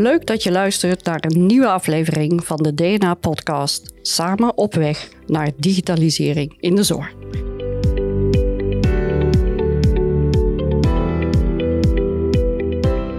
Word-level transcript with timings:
Leuk 0.00 0.26
dat 0.26 0.42
je 0.42 0.50
luistert 0.50 1.04
naar 1.04 1.24
een 1.24 1.46
nieuwe 1.46 1.68
aflevering 1.68 2.44
van 2.44 2.56
de 2.56 2.74
DNA-podcast. 2.74 3.92
Samen 4.02 4.56
op 4.56 4.74
weg 4.74 5.08
naar 5.26 5.50
digitalisering 5.56 6.56
in 6.60 6.74
de 6.74 6.82
zorg. 6.82 7.14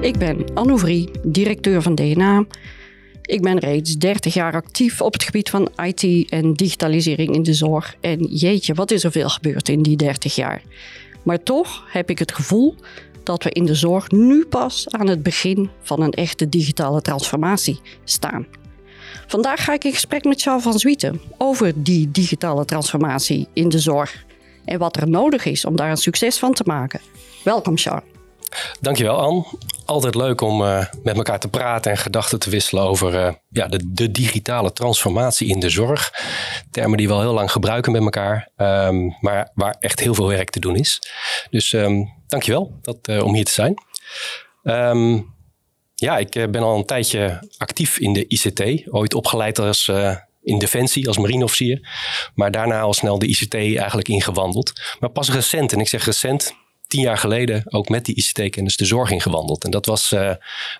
Ik 0.01 0.17
ben 0.17 0.53
Anne 0.53 0.77
Vrie, 0.77 1.11
directeur 1.23 1.81
van 1.81 1.95
DNA. 1.95 2.45
Ik 3.21 3.41
ben 3.41 3.59
reeds 3.59 3.97
30 3.97 4.33
jaar 4.33 4.53
actief 4.53 5.01
op 5.01 5.13
het 5.13 5.23
gebied 5.23 5.49
van 5.49 5.69
IT 5.83 6.29
en 6.29 6.53
digitalisering 6.53 7.35
in 7.35 7.43
de 7.43 7.53
zorg. 7.53 7.95
En 7.99 8.23
jeetje, 8.23 8.73
wat 8.73 8.91
is 8.91 9.03
er 9.03 9.11
veel 9.11 9.29
gebeurd 9.29 9.69
in 9.69 9.81
die 9.81 9.97
30 9.97 10.35
jaar. 10.35 10.61
Maar 11.23 11.43
toch 11.43 11.83
heb 11.87 12.09
ik 12.09 12.19
het 12.19 12.31
gevoel 12.31 12.75
dat 13.23 13.43
we 13.43 13.49
in 13.49 13.65
de 13.65 13.75
zorg 13.75 14.11
nu 14.11 14.45
pas 14.45 14.87
aan 14.89 15.07
het 15.07 15.23
begin 15.23 15.69
van 15.81 16.01
een 16.01 16.11
echte 16.11 16.49
digitale 16.49 17.01
transformatie 17.01 17.79
staan. 18.03 18.47
Vandaag 19.27 19.63
ga 19.63 19.73
ik 19.73 19.83
in 19.83 19.93
gesprek 19.93 20.23
met 20.23 20.41
Charles 20.41 20.63
van 20.63 20.79
Zwieten 20.79 21.21
over 21.37 21.83
die 21.83 22.11
digitale 22.11 22.65
transformatie 22.65 23.47
in 23.53 23.69
de 23.69 23.79
zorg 23.79 24.25
en 24.65 24.79
wat 24.79 24.97
er 24.97 25.09
nodig 25.09 25.45
is 25.45 25.65
om 25.65 25.75
daar 25.75 25.89
een 25.89 25.97
succes 25.97 26.37
van 26.37 26.53
te 26.53 26.63
maken. 26.65 27.01
Welkom 27.43 27.77
Charles. 27.77 28.03
Dankjewel 28.81 29.19
Anne. 29.19 29.45
Altijd 29.91 30.15
leuk 30.15 30.41
om 30.41 30.61
uh, 30.61 30.85
met 31.03 31.15
elkaar 31.15 31.39
te 31.39 31.47
praten 31.47 31.91
en 31.91 31.97
gedachten 31.97 32.39
te 32.39 32.49
wisselen 32.49 32.83
over 32.83 33.13
uh, 33.13 33.33
ja, 33.49 33.67
de, 33.67 33.93
de, 33.93 34.11
digitale 34.11 34.73
transformatie 34.73 35.47
in 35.47 35.59
de 35.59 35.69
zorg. 35.69 36.11
Termen 36.69 36.97
die 36.97 37.07
we 37.07 37.13
al 37.13 37.19
heel 37.19 37.33
lang 37.33 37.51
gebruiken 37.51 37.91
met 37.91 38.01
elkaar, 38.01 38.49
um, 38.57 39.17
maar 39.19 39.51
waar 39.53 39.75
echt 39.79 39.99
heel 39.99 40.13
veel 40.13 40.27
werk 40.27 40.49
te 40.49 40.59
doen 40.59 40.75
is. 40.75 41.01
Dus 41.49 41.73
um, 41.73 42.13
dankjewel 42.27 42.79
dat, 42.81 42.97
uh, 43.09 43.23
om 43.23 43.33
hier 43.33 43.45
te 43.45 43.51
zijn. 43.51 43.73
Um, 44.63 45.33
ja, 45.95 46.17
ik 46.17 46.29
ben 46.51 46.61
al 46.61 46.77
een 46.77 46.85
tijdje 46.85 47.49
actief 47.57 47.99
in 47.99 48.13
de 48.13 48.27
ICT. 48.27 48.91
Ooit 48.91 49.13
opgeleid 49.13 49.59
als 49.59 49.91
in 50.41 50.59
Defensie 50.59 51.07
als 51.07 51.17
marineofficier. 51.17 51.89
Maar 52.35 52.51
daarna 52.51 52.81
al 52.81 52.93
snel 52.93 53.19
de 53.19 53.27
ICT 53.27 53.53
eigenlijk 53.53 54.07
ingewandeld. 54.07 54.73
Maar 54.99 55.09
pas 55.09 55.31
recent, 55.31 55.73
en 55.73 55.79
ik 55.79 55.87
zeg 55.87 56.05
recent, 56.05 56.53
tien 56.91 57.01
jaar 57.01 57.17
geleden 57.17 57.63
ook 57.65 57.89
met 57.89 58.05
die 58.05 58.15
ICT-kennis 58.15 58.77
de 58.77 58.85
zorg 58.85 59.11
ingewandeld. 59.11 59.63
En 59.63 59.71
dat 59.71 59.85
was 59.85 60.11
uh, 60.11 60.31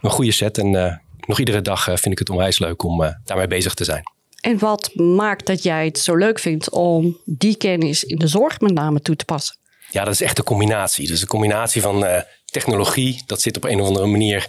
een 0.02 0.10
goede 0.10 0.32
set. 0.32 0.58
En 0.58 0.74
uh, 0.74 0.96
nog 1.28 1.40
iedere 1.40 1.62
dag 1.62 1.88
uh, 1.88 1.96
vind 1.96 2.14
ik 2.14 2.20
het 2.20 2.30
onwijs 2.30 2.60
leuk 2.60 2.84
om 2.84 3.16
daarmee 3.26 3.48
bezig 3.48 3.74
te 3.74 3.84
zijn. 3.84 4.04
En 4.42 4.60
wat 4.60 4.96
maakt 4.96 5.46
dat 5.46 5.64
jij 5.64 5.86
het 5.86 6.00
zo 6.00 6.16
leuk 6.16 6.40
vindt 6.40 6.70
om 6.70 7.18
die 7.26 7.58
kennis 7.58 8.04
in 8.04 8.18
de 8.18 8.28
zorg 8.28 8.60
met 8.60 8.74
name 8.74 9.02
toe 9.02 9.16
te 9.16 9.26
passen? 9.26 9.56
Ja, 9.90 10.04
dat 10.04 10.14
is 10.14 10.22
echt 10.22 10.38
een 10.38 10.44
combinatie. 10.44 11.08
Dus 11.08 11.22
een 11.22 11.28
combinatie 11.28 11.82
van 11.82 12.06
technologie, 12.52 13.24
dat 13.26 13.42
zit 13.42 13.58
op 13.58 13.64
een 13.64 13.82
of 13.82 13.88
andere 13.88 14.06
manier 14.06 14.48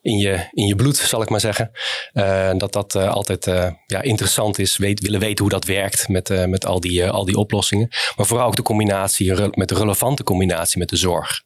in 0.00 0.16
je, 0.16 0.48
in 0.52 0.66
je 0.66 0.74
bloed, 0.74 0.96
zal 0.96 1.22
ik 1.22 1.28
maar 1.28 1.40
zeggen. 1.40 1.70
Uh, 2.14 2.50
dat 2.56 2.72
dat 2.72 2.94
uh, 2.94 3.12
altijd 3.12 3.46
uh, 3.46 3.70
ja, 3.86 4.02
interessant 4.02 4.58
is, 4.58 4.76
weet, 4.76 5.00
willen 5.00 5.20
weten 5.20 5.44
hoe 5.44 5.52
dat 5.52 5.64
werkt 5.64 6.08
met, 6.08 6.46
met 6.48 6.66
al, 6.66 6.80
die, 6.80 7.08
al 7.08 7.24
die 7.24 7.36
oplossingen. 7.36 7.88
Maar 8.16 8.26
vooral 8.26 8.46
ook 8.46 8.56
de 8.56 8.62
combinatie, 8.62 9.50
met 9.50 9.68
de 9.68 9.74
relevante 9.74 10.22
combinatie 10.22 10.78
met 10.78 10.88
de 10.88 10.96
zorg. 10.96 11.42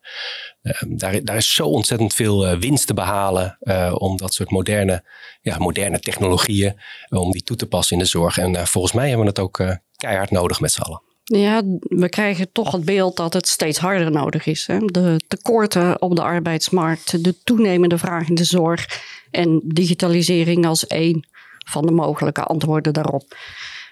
daar, 0.88 1.24
daar 1.24 1.36
is 1.36 1.54
zo 1.54 1.66
ontzettend 1.66 2.14
veel 2.14 2.58
winst 2.58 2.86
te 2.86 2.94
behalen 2.94 3.58
om 3.98 4.16
dat 4.16 4.34
soort 4.34 4.50
moderne, 4.50 5.04
ja, 5.40 5.58
moderne 5.58 6.00
technologieën, 6.00 6.80
om 7.08 7.32
die 7.32 7.42
toe 7.42 7.56
te 7.56 7.66
passen 7.66 7.96
in 7.96 8.02
de 8.02 8.08
zorg. 8.08 8.38
En 8.38 8.66
volgens 8.66 8.92
mij 8.92 9.08
hebben 9.08 9.24
we 9.24 9.30
het 9.30 9.40
ook 9.40 9.78
keihard 9.96 10.30
nodig 10.30 10.60
met 10.60 10.72
z'n 10.72 10.80
allen. 10.80 11.02
Ja, 11.28 11.62
we 11.80 12.08
krijgen 12.08 12.52
toch 12.52 12.72
het 12.72 12.84
beeld 12.84 13.16
dat 13.16 13.32
het 13.32 13.48
steeds 13.48 13.78
harder 13.78 14.10
nodig 14.10 14.46
is. 14.46 14.66
Hè? 14.66 14.78
De 14.78 15.20
tekorten 15.28 16.02
op 16.02 16.16
de 16.16 16.22
arbeidsmarkt, 16.22 17.24
de 17.24 17.34
toenemende 17.44 17.98
vraag 17.98 18.28
in 18.28 18.34
de 18.34 18.44
zorg 18.44 19.02
en 19.30 19.60
digitalisering 19.64 20.66
als 20.66 20.86
één 20.86 21.26
van 21.66 21.86
de 21.86 21.92
mogelijke 21.92 22.42
antwoorden 22.42 22.92
daarop. 22.92 23.36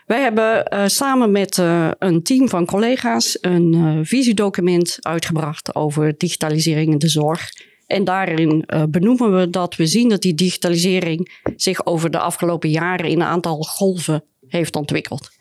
Wij 0.06 0.20
hebben 0.20 0.72
uh, 0.72 0.86
samen 0.86 1.30
met 1.30 1.58
uh, 1.58 1.90
een 1.98 2.22
team 2.22 2.48
van 2.48 2.66
collega's 2.66 3.38
een 3.40 3.74
uh, 3.74 3.98
visiedocument 4.02 4.98
uitgebracht 5.00 5.74
over 5.74 6.14
digitalisering 6.18 6.92
in 6.92 6.98
de 6.98 7.08
zorg. 7.08 7.50
En 7.86 8.04
daarin 8.04 8.68
benoemen 8.88 9.38
we 9.38 9.50
dat 9.50 9.76
we 9.76 9.86
zien 9.86 10.08
dat 10.08 10.22
die 10.22 10.34
digitalisering 10.34 11.40
zich 11.56 11.86
over 11.86 12.10
de 12.10 12.18
afgelopen 12.18 12.70
jaren 12.70 13.08
in 13.08 13.20
een 13.20 13.26
aantal 13.26 13.62
golven 13.62 14.24
heeft 14.48 14.76
ontwikkeld. 14.76 15.33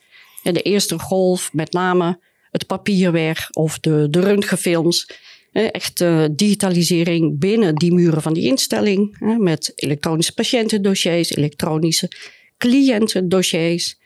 De 0.44 0.62
eerste 0.62 1.00
golf, 1.00 1.54
met 1.54 1.72
name 1.72 2.20
het 2.52 2.68
papierwerk 2.68 3.48
of 3.52 3.80
de, 3.80 4.08
de 4.10 4.20
röntgenfilms. 4.20 5.10
Echt 5.52 6.02
uh, 6.02 6.26
digitalisering 6.32 7.40
binnen 7.40 7.76
die 7.76 7.94
muren 7.94 8.22
van 8.22 8.34
die 8.34 8.48
instelling. 8.48 9.20
Met 9.38 9.72
elektronische 9.76 10.34
patiëntendossiers, 10.34 11.30
elektronische 11.30 12.12
cliëntendossiers. 12.58 14.00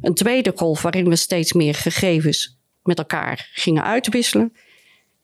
Een 0.00 0.14
tweede 0.14 0.52
golf 0.54 0.82
waarin 0.82 1.08
we 1.08 1.16
steeds 1.16 1.52
meer 1.52 1.74
gegevens 1.74 2.58
met 2.82 2.98
elkaar 2.98 3.50
gingen 3.52 3.84
uitwisselen. 3.84 4.52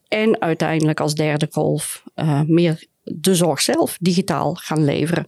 En 0.09 0.41
uiteindelijk 0.41 1.01
als 1.01 1.15
derde 1.15 1.49
golf 1.51 2.03
uh, 2.17 2.43
meer 2.43 2.85
de 3.03 3.35
zorg 3.35 3.61
zelf 3.61 3.97
digitaal 4.01 4.55
gaan 4.55 4.85
leveren. 4.85 5.27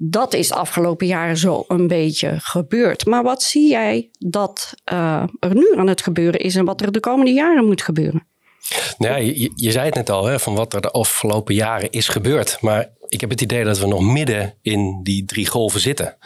Dat 0.00 0.34
is 0.34 0.52
afgelopen 0.52 1.06
jaren 1.06 1.36
zo 1.36 1.64
een 1.68 1.86
beetje 1.86 2.34
gebeurd. 2.38 3.06
Maar 3.06 3.22
wat 3.22 3.42
zie 3.42 3.70
jij 3.70 4.10
dat 4.18 4.74
uh, 4.92 5.22
er 5.40 5.54
nu 5.54 5.74
aan 5.76 5.86
het 5.86 6.02
gebeuren 6.02 6.40
is 6.40 6.54
en 6.54 6.64
wat 6.64 6.80
er 6.80 6.92
de 6.92 7.00
komende 7.00 7.32
jaren 7.32 7.66
moet 7.66 7.82
gebeuren? 7.82 8.26
Nou 8.98 9.22
je, 9.54 9.70
zei 9.70 9.86
het 9.86 9.94
net 9.94 10.10
al, 10.10 10.38
van 10.38 10.54
wat 10.54 10.74
er 10.74 10.80
de 10.80 10.90
afgelopen 10.90 11.54
jaren 11.54 11.90
is 11.90 12.08
gebeurd. 12.08 12.58
Maar 12.60 12.90
ik 13.08 13.20
heb 13.20 13.30
het 13.30 13.40
idee 13.40 13.64
dat 13.64 13.78
we 13.78 13.86
nog 13.86 14.00
midden 14.00 14.54
in 14.62 15.00
die 15.02 15.24
drie 15.24 15.46
golven 15.46 15.80
zitten. 15.80 16.16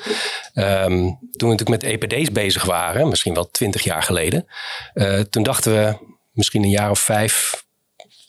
Um, 0.54 1.18
toen 1.36 1.48
we 1.48 1.54
natuurlijk 1.54 1.82
met 1.82 1.82
EPD's 1.82 2.32
bezig 2.32 2.64
waren, 2.64 3.08
misschien 3.08 3.34
wel 3.34 3.50
twintig 3.50 3.82
jaar 3.82 4.02
geleden. 4.02 4.46
Uh, 4.94 5.20
toen 5.20 5.42
dachten 5.42 5.72
we, 5.72 5.96
misschien 6.32 6.62
een 6.62 6.70
jaar 6.70 6.90
of 6.90 6.98
vijf 6.98 7.64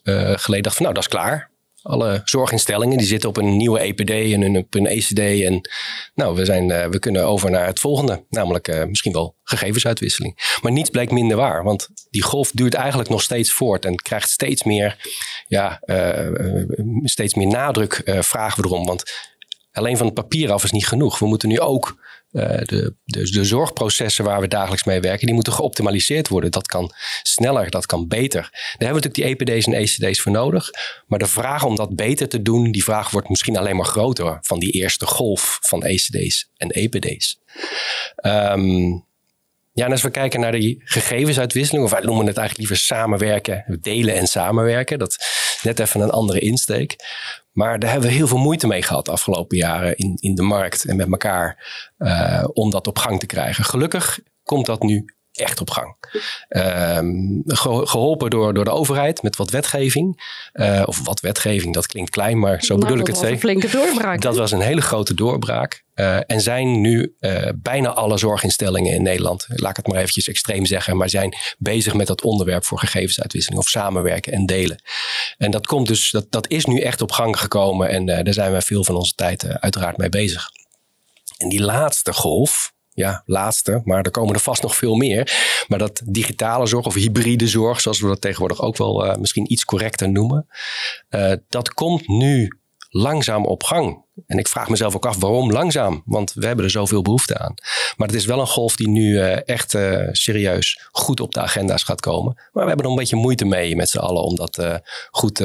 uh, 0.04 0.16
geleden, 0.16 0.64
dachten 0.64 0.72
van 0.72 0.82
nou, 0.82 0.94
dat 0.94 1.04
is 1.04 1.10
klaar 1.10 1.52
alle 1.84 2.22
zorginstellingen 2.24 2.98
die 2.98 3.08
zitten 3.08 3.30
op 3.30 3.38
een 3.38 3.58
nieuwe 3.58 3.80
EPD 3.80 4.10
en 4.10 4.58
op 4.58 4.76
een 4.76 4.88
ECD. 4.88 5.20
En 5.20 5.70
nou, 6.16 6.36
we, 6.36 6.46
zijn, 6.46 6.70
uh, 6.70 6.86
we 6.86 7.00
kunnen 7.00 7.26
over 7.26 7.52
naar 7.52 7.66
het 7.66 7.80
volgende, 7.80 8.24
namelijk 8.30 8.68
uh, 8.68 8.84
misschien 8.84 9.14
wel 9.14 9.36
gegevensuitwisseling. 9.44 10.58
Maar 10.62 10.72
niets 10.72 10.90
blijkt 10.90 11.12
minder 11.12 11.38
waar, 11.38 11.64
want 11.64 11.90
die 12.10 12.22
golf 12.22 12.52
duurt 12.52 12.74
eigenlijk 12.74 13.10
nog 13.10 13.22
steeds 13.22 13.52
voort 13.52 13.86
en 13.86 13.96
krijgt 13.96 14.30
steeds 14.30 14.64
meer, 14.64 14.98
ja, 15.48 15.82
uh, 15.86 16.68
steeds 17.04 17.34
meer 17.34 17.48
nadruk, 17.48 18.02
vragen 18.06 18.62
we 18.62 18.68
erom. 18.68 18.86
Want 18.86 19.04
alleen 19.72 19.98
van 19.98 20.06
het 20.06 20.16
papier 20.16 20.52
af 20.52 20.64
is 20.64 20.72
niet 20.72 20.88
genoeg. 20.88 21.20
We 21.20 21.26
moeten 21.26 21.50
nu 21.50 21.60
ook 21.60 21.98
de, 22.34 22.96
de, 23.06 23.32
de, 23.32 23.44
zorgprocessen 23.44 24.26
waar 24.26 24.42
we 24.42 24.48
dagelijks 24.48 24.84
mee 24.84 25.00
werken, 25.00 25.26
die 25.26 25.36
moeten 25.36 25.54
geoptimaliseerd 25.54 26.28
worden. 26.28 26.52
Dat 26.52 26.68
kan 26.68 26.92
sneller, 27.24 27.70
dat 27.70 27.86
kan 27.86 28.08
beter. 28.08 28.42
Daar 28.52 28.88
hebben 28.88 29.02
we 29.02 29.08
natuurlijk 29.08 29.48
die 29.48 29.56
EPD's 29.56 29.66
en 29.66 29.74
ECD's 29.74 30.22
voor 30.22 30.32
nodig. 30.32 30.70
Maar 31.08 31.20
de 31.20 31.28
vraag 31.28 31.64
om 31.64 31.76
dat 31.76 31.96
beter 31.96 32.28
te 32.28 32.42
doen, 32.42 32.72
die 32.72 32.84
vraag 32.84 33.10
wordt 33.10 33.30
misschien 33.30 33.58
alleen 33.58 33.76
maar 33.76 33.86
groter 33.86 34.38
van 34.42 34.60
die 34.60 34.72
eerste 34.72 35.06
golf 35.06 35.58
van 35.62 35.84
ECD's 35.84 36.50
en 36.58 36.70
EPD's. 36.70 37.40
Um, 38.26 39.06
ja, 39.74 39.86
en 39.86 39.92
als 39.92 40.02
we 40.02 40.10
kijken 40.10 40.40
naar 40.40 40.52
die 40.52 40.82
gegevensuitwisseling, 40.84 41.86
of 41.86 41.92
wij 41.92 42.02
noemen 42.02 42.26
het 42.26 42.38
eigenlijk 42.38 42.70
liever 42.70 42.86
samenwerken, 42.86 43.80
delen 43.82 44.16
en 44.16 44.28
samenwerken. 44.28 45.00
Dat 45.00 45.18
net 45.62 45.80
even 45.80 46.02
een 46.02 46.10
andere 46.10 46.40
insteek. 46.40 46.96
Maar 47.52 47.80
daar 47.80 47.92
hebben 47.92 48.10
we 48.10 48.16
heel 48.16 48.28
veel 48.28 48.38
moeite 48.38 48.68
mee 48.68 48.82
gehad 48.82 49.06
de 49.06 49.12
afgelopen 49.12 49.58
jaren 49.58 49.96
in, 49.96 50.18
in 50.20 50.36
de 50.36 50.42
markt 50.42 50.86
en 50.86 50.96
met 50.96 51.12
elkaar 51.12 51.66
uh, 51.98 52.44
om 52.54 52.70
dat 52.70 52.88
op 52.88 52.98
gang 52.98 53.20
te 53.20 53.26
krijgen. 53.26 53.64
Gelukkig 53.64 54.20
komt 54.44 54.66
dat 54.66 54.84
nu 54.84 55.06
echt 55.34 55.62
op 55.62 55.70
gang. 55.70 55.96
Um, 56.50 57.42
geholpen 57.46 58.30
door, 58.30 58.54
door 58.54 58.64
de 58.64 58.72
overheid 58.72 59.22
met 59.22 59.36
wat 59.36 59.50
wetgeving. 59.50 60.22
Uh, 60.54 60.84
of 60.86 61.06
wat 61.06 61.20
wetgeving, 61.20 61.74
dat 61.74 61.88
klinkt 61.88 62.10
klein, 62.10 62.40
maar 62.40 62.64
zo 62.64 62.76
nou, 62.76 62.80
bedoel 62.80 63.00
ik 63.00 63.08
het 63.08 63.18
zeker. 63.18 63.32
Dat 63.32 63.42
was 63.42 63.52
een 63.52 63.60
flinke 63.70 63.78
doorbraak. 63.78 64.22
Dat 64.22 64.38
was 64.38 64.52
een 64.52 64.62
hele 64.62 64.82
grote 64.82 65.14
doorbraak. 65.14 65.84
Uh, 65.96 66.18
en 66.28 66.42
zijn 66.42 66.82
nu 66.82 67.16
uh, 67.20 67.50
bijna 67.56 67.90
alle 67.90 68.18
zorginstellingen 68.18 68.94
in 68.94 69.04
Nederland, 69.04 69.46
laat 69.48 69.70
ik 69.70 69.76
het 69.76 69.88
maar 69.88 69.98
eventjes 69.98 70.28
extreem 70.28 70.66
zeggen, 70.66 70.98
maar 70.98 71.10
zijn 71.10 71.36
bezig 71.58 71.94
met 71.94 72.08
dat 72.08 72.22
onderwerp 72.22 72.66
voor 72.66 72.80
gegevensuitwisseling 72.80 73.62
of 73.62 73.68
samenwerken 73.68 74.34
en 74.34 74.46
delen. 74.46 74.82
En 75.38 75.52
dat 75.52 75.68
komt 75.68 75.88
dus, 75.88 76.12
dat, 76.12 76.26
dat 76.30 76.50
is 76.50 76.66
nu 76.66 76.80
echt 76.80 77.02
op 77.02 77.12
gang 77.12 77.40
gekomen 77.40 77.90
en 77.90 78.06
daar 78.06 78.34
zijn 78.34 78.54
we 78.54 78.62
veel 78.62 78.84
van 78.84 78.96
onze 78.96 79.14
tijd 79.16 79.46
uiteraard 79.48 79.98
mee 79.98 80.10
bezig. 80.10 80.50
En 81.38 81.50
die 81.50 81.62
laatste 81.62 82.14
golf, 82.14 82.74
ja, 82.94 83.24
laatste, 83.26 83.82
maar 83.84 84.04
er 84.04 84.12
komen 84.12 84.34
er 84.34 84.40
vast 84.40 84.62
nog 84.62 84.76
veel 84.76 84.96
meer. 84.96 85.32
Maar 85.68 85.80
dat 85.80 86.02
digitale 86.06 86.66
zorg 86.66 86.86
of 86.86 86.94
hybride 86.94 87.48
zorg, 87.48 87.82
zoals 87.82 88.00
we 88.00 88.08
dat 88.08 88.22
tegenwoordig 88.22 88.62
ook 88.62 88.78
wel 88.78 89.06
uh, 89.06 89.16
misschien 89.16 89.52
iets 89.52 89.66
correcter 89.66 90.10
noemen, 90.10 90.48
uh, 91.10 91.34
dat 91.50 91.74
komt 91.74 92.08
nu 92.08 92.58
langzaam 92.90 93.46
op 93.46 93.64
gang. 93.64 94.02
En 94.26 94.38
ik 94.38 94.48
vraag 94.48 94.70
mezelf 94.70 94.96
ook 94.96 95.06
af 95.06 95.20
waarom 95.20 95.52
langzaam, 95.52 96.02
want 96.06 96.34
we 96.34 96.46
hebben 96.46 96.66
er 96.66 96.72
zoveel 96.72 97.02
behoefte 97.02 97.38
aan. 97.38 97.54
Maar 97.98 98.08
het 98.08 98.18
is 98.18 98.26
wel 98.26 98.40
een 98.40 98.48
golf 98.48 98.76
die 98.76 98.90
nu 98.90 99.14
uh, 99.14 99.48
echt 99.48 99.78
serieus 100.12 100.88
goed 100.92 101.20
op 101.20 101.34
de 101.34 101.40
agenda's 101.40 101.84
gaat 101.84 102.02
komen. 102.02 102.34
Maar 102.36 102.64
we 102.64 102.68
hebben 102.68 102.86
er 102.86 102.92
een 102.92 102.98
beetje 102.98 103.16
moeite 103.16 103.46
mee 103.46 103.76
met 103.76 103.90
z'n 103.90 103.98
allen 103.98 104.24
om 104.24 104.36
dat 104.36 104.82
goed 105.12 105.42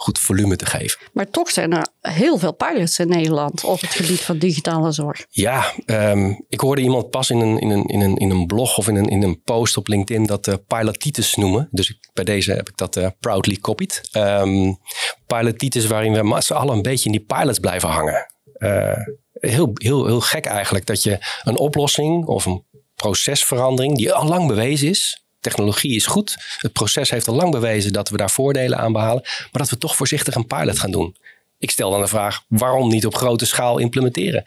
goed 0.00 0.18
volume 0.18 0.56
te 0.56 0.66
geven. 0.66 1.00
Maar 1.12 1.30
toch 1.30 1.50
zijn 1.50 1.72
er 1.72 1.88
heel 2.00 2.38
veel 2.38 2.52
pilots 2.52 2.98
in 2.98 3.08
Nederland 3.08 3.64
op 3.64 3.80
het 3.80 3.90
gebied 3.90 4.20
van 4.20 4.38
digitale 4.38 4.92
zorg. 4.92 5.26
Ja, 5.28 5.72
um, 5.86 6.44
ik 6.48 6.60
hoorde 6.60 6.82
iemand 6.82 7.10
pas 7.10 7.30
in 7.30 7.40
een, 7.40 7.58
in 7.58 7.70
een, 7.70 7.84
in 7.84 8.00
een, 8.00 8.16
in 8.16 8.30
een 8.30 8.46
blog 8.46 8.78
of 8.78 8.88
in 8.88 8.96
een, 8.96 9.08
in 9.08 9.22
een 9.22 9.42
post 9.42 9.76
op 9.76 9.88
LinkedIn 9.88 10.26
dat 10.26 10.46
uh, 10.46 10.54
pilotitis 10.66 11.34
noemen. 11.34 11.68
Dus 11.70 11.90
ik, 11.90 12.10
bij 12.12 12.24
deze 12.24 12.52
heb 12.52 12.68
ik 12.68 12.76
dat 12.76 12.96
uh, 12.96 13.08
proudly 13.20 13.56
copied. 13.56 14.08
Um, 14.12 14.78
pilotitis 15.26 15.86
waarin 15.86 16.12
we 16.12 16.22
met 16.22 16.44
z'n 16.44 16.52
allen 16.52 16.74
een 16.74 16.82
beetje 16.82 17.10
in 17.10 17.12
die 17.12 17.24
pilots 17.36 17.58
blijven 17.58 17.88
hangen. 17.88 18.26
Uh, 18.58 18.92
heel, 19.32 19.70
heel, 19.74 20.06
heel 20.06 20.20
gek 20.20 20.46
eigenlijk 20.46 20.86
dat 20.86 21.02
je 21.02 21.18
een 21.42 21.58
oplossing 21.58 22.26
of 22.26 22.46
een 22.46 22.66
procesverandering 22.94 23.96
die 23.96 24.12
al 24.12 24.28
lang 24.28 24.46
bewezen 24.46 24.88
is, 24.88 25.26
technologie 25.40 25.94
is 25.94 26.06
goed. 26.06 26.36
Het 26.58 26.72
proces 26.72 27.10
heeft 27.10 27.28
al 27.28 27.34
lang 27.34 27.50
bewezen 27.50 27.92
dat 27.92 28.08
we 28.08 28.16
daar 28.16 28.30
voordelen 28.30 28.78
aan 28.78 28.92
behalen. 28.92 29.22
Maar 29.22 29.48
dat 29.52 29.70
we 29.70 29.78
toch 29.78 29.96
voorzichtig 29.96 30.34
een 30.34 30.46
pilot 30.46 30.78
gaan 30.78 30.90
doen. 30.90 31.16
Ik 31.58 31.70
stel 31.70 31.90
dan 31.90 32.00
de 32.00 32.06
vraag, 32.06 32.44
waarom 32.48 32.88
niet 32.88 33.06
op 33.06 33.14
grote 33.14 33.46
schaal 33.46 33.78
implementeren? 33.78 34.42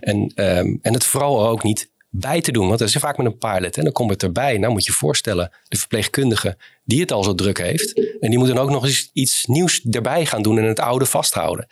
En, 0.00 0.32
um, 0.34 0.78
en 0.82 0.92
het 0.92 1.04
vooral 1.04 1.46
ook 1.46 1.62
niet 1.62 1.92
bij 2.10 2.40
te 2.40 2.52
doen. 2.52 2.66
Want 2.66 2.78
dat 2.78 2.88
is 2.88 2.94
vaak 2.94 3.16
met 3.16 3.26
een 3.26 3.38
pilot. 3.38 3.76
En 3.76 3.84
dan 3.84 3.92
komt 3.92 4.10
het 4.10 4.22
erbij. 4.22 4.58
Nou 4.58 4.72
moet 4.72 4.84
je 4.84 4.92
voorstellen, 4.92 5.50
de 5.68 5.78
verpleegkundige 5.78 6.56
die 6.84 7.00
het 7.00 7.12
al 7.12 7.22
zo 7.22 7.34
druk 7.34 7.58
heeft. 7.58 8.00
En 8.20 8.30
die 8.30 8.38
moet 8.38 8.48
dan 8.48 8.58
ook 8.58 8.70
nog 8.70 8.84
eens 8.84 9.10
iets 9.12 9.44
nieuws 9.44 9.80
erbij 9.90 10.26
gaan 10.26 10.42
doen 10.42 10.58
en 10.58 10.64
het 10.64 10.80
oude 10.80 11.06
vasthouden. 11.06 11.66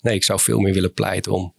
Nee, 0.00 0.14
ik 0.14 0.24
zou 0.24 0.40
veel 0.40 0.58
meer 0.58 0.74
willen 0.74 0.92
pleiten 0.92 1.32
om 1.32 1.54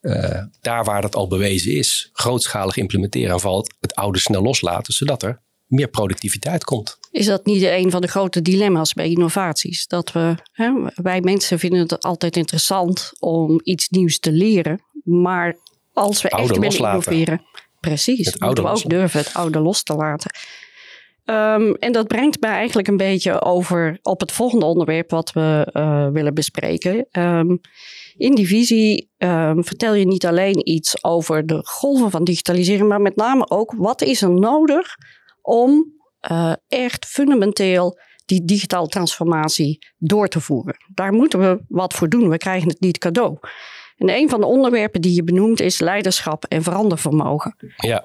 uh, 0.00 0.42
daar 0.60 0.84
waar 0.84 1.02
dat 1.02 1.14
al 1.14 1.28
bewezen 1.28 1.72
is, 1.72 2.08
grootschalig 2.12 2.76
implementeren. 2.76 3.32
En 3.32 3.40
vooral 3.40 3.66
het 3.80 3.94
oude 3.94 4.18
snel 4.18 4.42
loslaten, 4.42 4.92
zodat 4.92 5.22
er 5.22 5.42
meer 5.70 5.88
productiviteit 5.88 6.64
komt. 6.64 6.98
Is 7.10 7.26
dat 7.26 7.46
niet 7.46 7.62
een 7.62 7.90
van 7.90 8.00
de 8.00 8.08
grote 8.08 8.42
dilemma's 8.42 8.92
bij 8.92 9.08
innovaties? 9.08 9.86
Dat 9.86 10.12
we, 10.12 10.34
hè, 10.52 10.72
wij 10.94 11.20
mensen 11.20 11.58
vinden 11.58 11.80
het 11.80 12.02
altijd 12.02 12.36
interessant 12.36 13.12
om 13.18 13.60
iets 13.62 13.88
nieuws 13.88 14.18
te 14.18 14.32
leren, 14.32 14.82
maar 15.04 15.56
als 15.92 16.22
we 16.22 16.28
echt 16.28 16.58
willen 16.58 16.78
innoveren, 16.78 17.42
precies, 17.80 18.26
het 18.26 18.40
moeten 18.40 18.64
we 18.64 18.70
ook 18.70 18.88
durven 18.88 19.20
het 19.20 19.34
oude 19.34 19.58
los 19.58 19.82
te 19.82 19.94
laten. 19.94 20.30
Um, 21.24 21.74
en 21.74 21.92
dat 21.92 22.06
brengt 22.06 22.40
mij 22.40 22.50
eigenlijk 22.50 22.88
een 22.88 22.96
beetje 22.96 23.42
over 23.42 23.98
op 24.02 24.20
het 24.20 24.32
volgende 24.32 24.64
onderwerp 24.64 25.10
wat 25.10 25.32
we 25.32 25.70
uh, 25.72 26.08
willen 26.08 26.34
bespreken. 26.34 27.06
Um, 27.12 27.60
in 28.16 28.34
die 28.34 28.46
visie 28.46 29.10
um, 29.18 29.64
vertel 29.64 29.94
je 29.94 30.06
niet 30.06 30.26
alleen 30.26 30.68
iets 30.68 31.04
over 31.04 31.46
de 31.46 31.60
golven 31.62 32.10
van 32.10 32.24
digitalisering, 32.24 32.88
maar 32.88 33.00
met 33.00 33.16
name 33.16 33.50
ook 33.50 33.74
wat 33.76 34.02
is 34.02 34.22
er 34.22 34.30
nodig 34.30 34.96
om 35.42 35.92
uh, 36.30 36.52
echt 36.68 37.06
fundamenteel 37.06 37.98
die 38.26 38.44
digitale 38.44 38.88
transformatie 38.88 39.78
door 39.98 40.28
te 40.28 40.40
voeren. 40.40 40.76
Daar 40.94 41.12
moeten 41.12 41.38
we 41.38 41.64
wat 41.68 41.94
voor 41.94 42.08
doen. 42.08 42.28
We 42.28 42.38
krijgen 42.38 42.68
het 42.68 42.80
niet 42.80 42.98
cadeau. 42.98 43.38
En 43.96 44.10
een 44.10 44.28
van 44.28 44.40
de 44.40 44.46
onderwerpen 44.46 45.00
die 45.00 45.14
je 45.14 45.24
benoemt 45.24 45.60
is 45.60 45.78
leiderschap 45.78 46.44
en 46.44 46.62
verandervermogen. 46.62 47.56
Ja. 47.76 48.04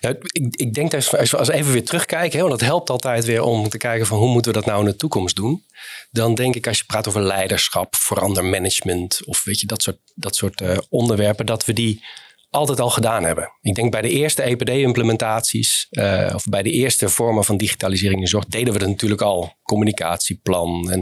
Ja, 0.00 0.08
ik, 0.08 0.56
ik 0.56 0.74
denk 0.74 0.90
dat 0.90 1.16
als 1.18 1.30
we, 1.30 1.38
als 1.38 1.48
even 1.48 1.72
weer 1.72 1.84
terugkijken, 1.84 2.38
hè, 2.38 2.44
want 2.46 2.58
dat 2.58 2.68
helpt 2.68 2.90
altijd 2.90 3.24
weer 3.24 3.42
om 3.42 3.68
te 3.68 3.78
kijken 3.78 4.06
van 4.06 4.18
hoe 4.18 4.28
moeten 4.28 4.52
we 4.52 4.58
dat 4.58 4.66
nou 4.66 4.80
in 4.80 4.90
de 4.90 4.96
toekomst 4.96 5.36
doen. 5.36 5.64
Dan 6.10 6.34
denk 6.34 6.54
ik 6.54 6.66
als 6.66 6.78
je 6.78 6.84
praat 6.84 7.08
over 7.08 7.22
leiderschap, 7.22 7.96
verandermanagement 7.96 9.20
of 9.24 9.44
weet 9.44 9.60
je, 9.60 9.66
dat 9.66 9.82
soort, 9.82 9.98
dat 10.14 10.36
soort 10.36 10.60
uh, 10.60 10.78
onderwerpen, 10.88 11.46
dat 11.46 11.64
we 11.64 11.72
die 11.72 12.04
altijd 12.52 12.80
al 12.80 12.90
gedaan 12.90 13.24
hebben. 13.24 13.52
Ik 13.60 13.74
denk 13.74 13.90
bij 13.90 14.02
de 14.02 14.08
eerste 14.08 14.42
EPD-implementaties 14.42 15.86
uh, 15.90 16.30
of 16.34 16.44
bij 16.44 16.62
de 16.62 16.70
eerste 16.70 17.08
vormen 17.08 17.44
van 17.44 17.56
digitalisering 17.56 18.20
in 18.20 18.26
zorg 18.26 18.46
deden 18.46 18.72
we 18.72 18.78
dat 18.78 18.88
natuurlijk 18.88 19.20
al. 19.20 19.52
Communicatieplan 19.62 20.90
en 20.90 20.98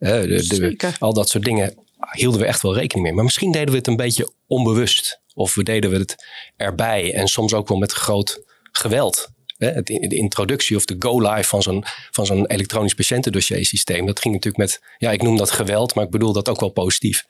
uh, 0.00 0.10
de, 0.10 0.76
de, 0.76 0.92
al 0.98 1.12
dat 1.12 1.28
soort 1.28 1.44
dingen 1.44 1.74
hielden 2.10 2.40
we 2.40 2.46
echt 2.46 2.62
wel 2.62 2.74
rekening 2.74 3.06
mee. 3.06 3.14
Maar 3.14 3.24
misschien 3.24 3.52
deden 3.52 3.70
we 3.70 3.76
het 3.76 3.86
een 3.86 3.96
beetje 3.96 4.32
onbewust. 4.46 5.20
Of 5.34 5.54
we 5.54 5.62
deden 5.62 5.90
we 5.90 5.96
het 5.96 6.26
erbij 6.56 7.14
en 7.14 7.28
soms 7.28 7.54
ook 7.54 7.68
wel 7.68 7.78
met 7.78 7.92
groot 7.92 8.42
geweld. 8.72 9.28
De 9.58 10.16
introductie 10.16 10.76
of 10.76 10.84
de 10.84 10.96
go-live 10.98 11.48
van 11.48 11.62
zo'n, 11.62 11.84
van 12.10 12.26
zo'n 12.26 12.46
elektronisch 12.46 12.94
patiëntendossiersysteem. 12.94 14.06
Dat 14.06 14.20
ging 14.20 14.34
natuurlijk 14.34 14.70
met, 14.70 14.82
ja, 14.98 15.10
ik 15.10 15.22
noem 15.22 15.36
dat 15.36 15.50
geweld, 15.50 15.94
maar 15.94 16.04
ik 16.04 16.10
bedoel 16.10 16.32
dat 16.32 16.48
ook 16.48 16.60
wel 16.60 16.70
positief. 16.70 17.24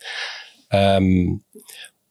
Um, 0.68 1.44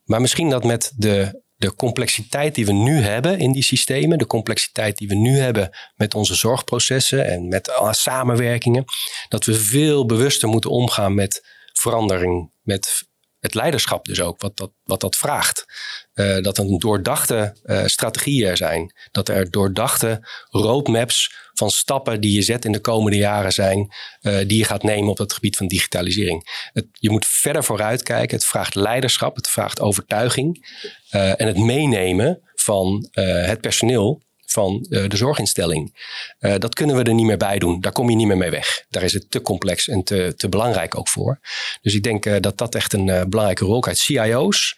maar 0.10 0.22
misschien 0.22 0.50
dat 0.50 0.64
met 0.64 0.92
de, 0.96 1.42
de 1.56 1.76
complexiteit 1.76 2.56
die 2.56 2.66
we 2.66 2.72
nu 2.72 3.02
hebben 3.02 3.40
in 3.40 3.52
die 3.52 3.64
systemen, 3.64 4.18
de 4.18 4.26
complexiteit 4.26 4.98
die 4.98 5.08
we 5.08 5.16
nu 5.16 5.38
hebben 5.38 5.70
met 5.96 6.16
onze 6.16 6.36
zorgprocessen 6.36 7.26
en 7.26 7.48
met 7.48 7.72
samenwerkingen, 7.90 8.86
dat 9.28 9.46
we 9.46 9.54
veel 9.54 10.06
bewuster 10.06 10.50
moeten 10.50 10.70
omgaan 10.70 11.14
met 11.14 11.46
verandering, 11.74 12.52
met 12.62 13.04
het 13.40 13.54
leiderschap 13.54 14.06
dus 14.06 14.22
ook, 14.22 14.42
wat 14.42 14.58
dat, 14.58 14.72
wat 14.84 15.02
dat 15.02 15.16
vraagt. 15.16 15.66
Uh, 16.14 16.42
dat 16.42 16.58
er 16.58 16.80
doordachte 16.80 17.56
uh, 17.64 17.86
strategieën 17.86 18.48
er 18.48 18.58
zijn. 18.58 18.94
Dat 19.12 19.30
er 19.30 19.52
doordachte 19.52 20.28
roadmaps 20.50 21.49
van 21.60 21.72
stappen 21.72 22.22
die 22.22 22.36
je 22.36 22.42
zet 22.42 22.66
in 22.66 22.72
de 22.72 22.80
komende 22.80 23.18
jaren 23.18 23.54
zijn, 23.54 23.94
uh, 24.22 24.38
die 24.48 24.58
je 24.58 24.64
gaat 24.64 24.84
nemen 24.84 25.10
op 25.10 25.18
het 25.18 25.34
gebied 25.34 25.58
van 25.58 25.68
digitalisering. 25.68 26.70
Je 26.94 27.10
moet 27.10 27.26
verder 27.26 27.64
vooruit 27.64 28.04
kijken. 28.04 28.38
Het 28.38 28.46
vraagt 28.46 28.76
leiderschap, 28.76 29.36
het 29.36 29.50
vraagt 29.50 29.82
overtuiging 29.82 30.68
en 31.10 31.48
het 31.48 31.58
meenemen 31.58 32.42
van 32.56 33.08
het 33.12 33.62
personeel 33.62 34.22
van 34.52 34.86
uh, 34.90 35.08
de 35.08 35.18
zorginstelling. 35.18 35.98
Uh, 36.40 36.56
dat 36.58 36.76
kunnen 36.76 36.96
we 36.96 37.04
er 37.04 37.14
niet 37.14 37.26
meer 37.26 37.38
bij 37.38 37.60
doen. 37.60 37.82
Daar 37.82 37.92
kom 37.92 38.10
je 38.10 38.16
niet 38.16 38.28
meer 38.28 38.38
mee 38.38 38.50
weg. 38.50 38.86
Daar 38.90 39.04
is 39.04 39.14
het 39.14 39.32
te 39.32 39.42
complex 39.42 39.88
en 39.88 40.04
te, 40.04 40.34
te 40.38 40.50
belangrijk 40.50 40.98
ook 40.98 41.10
voor. 41.10 41.40
Dus 41.82 41.94
ik 41.94 42.04
denk 42.04 42.26
uh, 42.26 42.36
dat 42.40 42.58
dat 42.58 42.76
echt 42.76 42.94
een 42.94 43.06
belangrijke 43.06 43.66
rol 43.66 43.80
krijgt. 43.80 44.00
CIO's, 44.00 44.78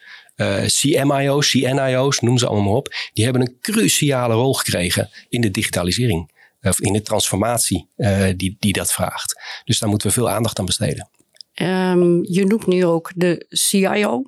CMIO's, 0.66 1.50
CNIO's, 1.50 2.20
noem 2.20 2.38
ze 2.38 2.46
allemaal 2.48 2.64
maar 2.64 2.74
op. 2.74 2.94
Die 3.14 3.24
hebben 3.24 3.42
een 3.42 3.58
cruciale 3.62 4.34
rol 4.34 4.54
gekregen 4.54 5.10
in 5.30 5.42
de 5.42 5.52
digitalisering. 5.52 6.31
Of 6.62 6.80
in 6.80 6.94
de 6.94 7.02
transformatie 7.02 7.90
die, 8.36 8.56
die 8.60 8.74
dat 8.74 8.94
vraagt. 8.94 9.42
Dus 9.64 9.80
daar 9.80 9.90
moeten 9.90 10.08
we 10.08 10.14
veel 10.14 10.30
aandacht 10.30 10.60
aan 10.60 10.66
besteden. 10.66 11.10
Um, 11.62 12.20
je 12.24 12.46
noemt 12.46 12.68
nu 12.68 12.86
ook 12.86 13.12
de 13.16 13.46
CIO, 13.50 14.24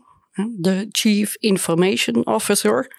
de 0.52 0.88
Chief 0.92 1.36
Information 1.36 2.26
Officer. 2.26 2.96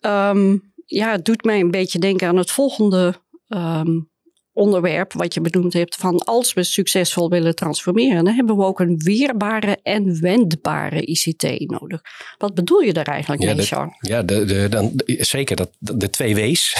Um, 0.00 0.72
ja, 0.86 1.10
het 1.10 1.24
doet 1.24 1.44
mij 1.44 1.60
een 1.60 1.70
beetje 1.70 1.98
denken 1.98 2.28
aan 2.28 2.36
het 2.36 2.50
volgende 2.50 3.14
um, 3.48 4.10
onderwerp 4.52 5.12
wat 5.12 5.34
je 5.34 5.40
benoemd 5.40 5.72
hebt. 5.72 5.96
Van 5.96 6.18
als 6.18 6.52
we 6.52 6.62
succesvol 6.62 7.28
willen 7.28 7.54
transformeren, 7.54 8.24
dan 8.24 8.34
hebben 8.34 8.56
we 8.56 8.64
ook 8.64 8.80
een 8.80 8.98
weerbare 8.98 9.78
en 9.82 10.20
wendbare 10.20 11.00
ICT 11.00 11.70
nodig. 11.70 12.00
Wat 12.38 12.54
bedoel 12.54 12.80
je 12.80 12.92
daar 12.92 13.06
eigenlijk 13.06 13.42
ja, 13.42 13.54
mee, 13.54 13.64
Sean? 13.64 13.96
Ja, 14.00 14.22
de, 14.22 14.44
de, 14.44 14.68
dan, 14.68 14.92
zeker 15.06 15.56
dat, 15.56 15.70
de 15.78 16.10
twee 16.10 16.34
W's. 16.34 16.76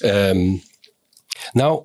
um, 0.00 0.62
nou, 1.52 1.82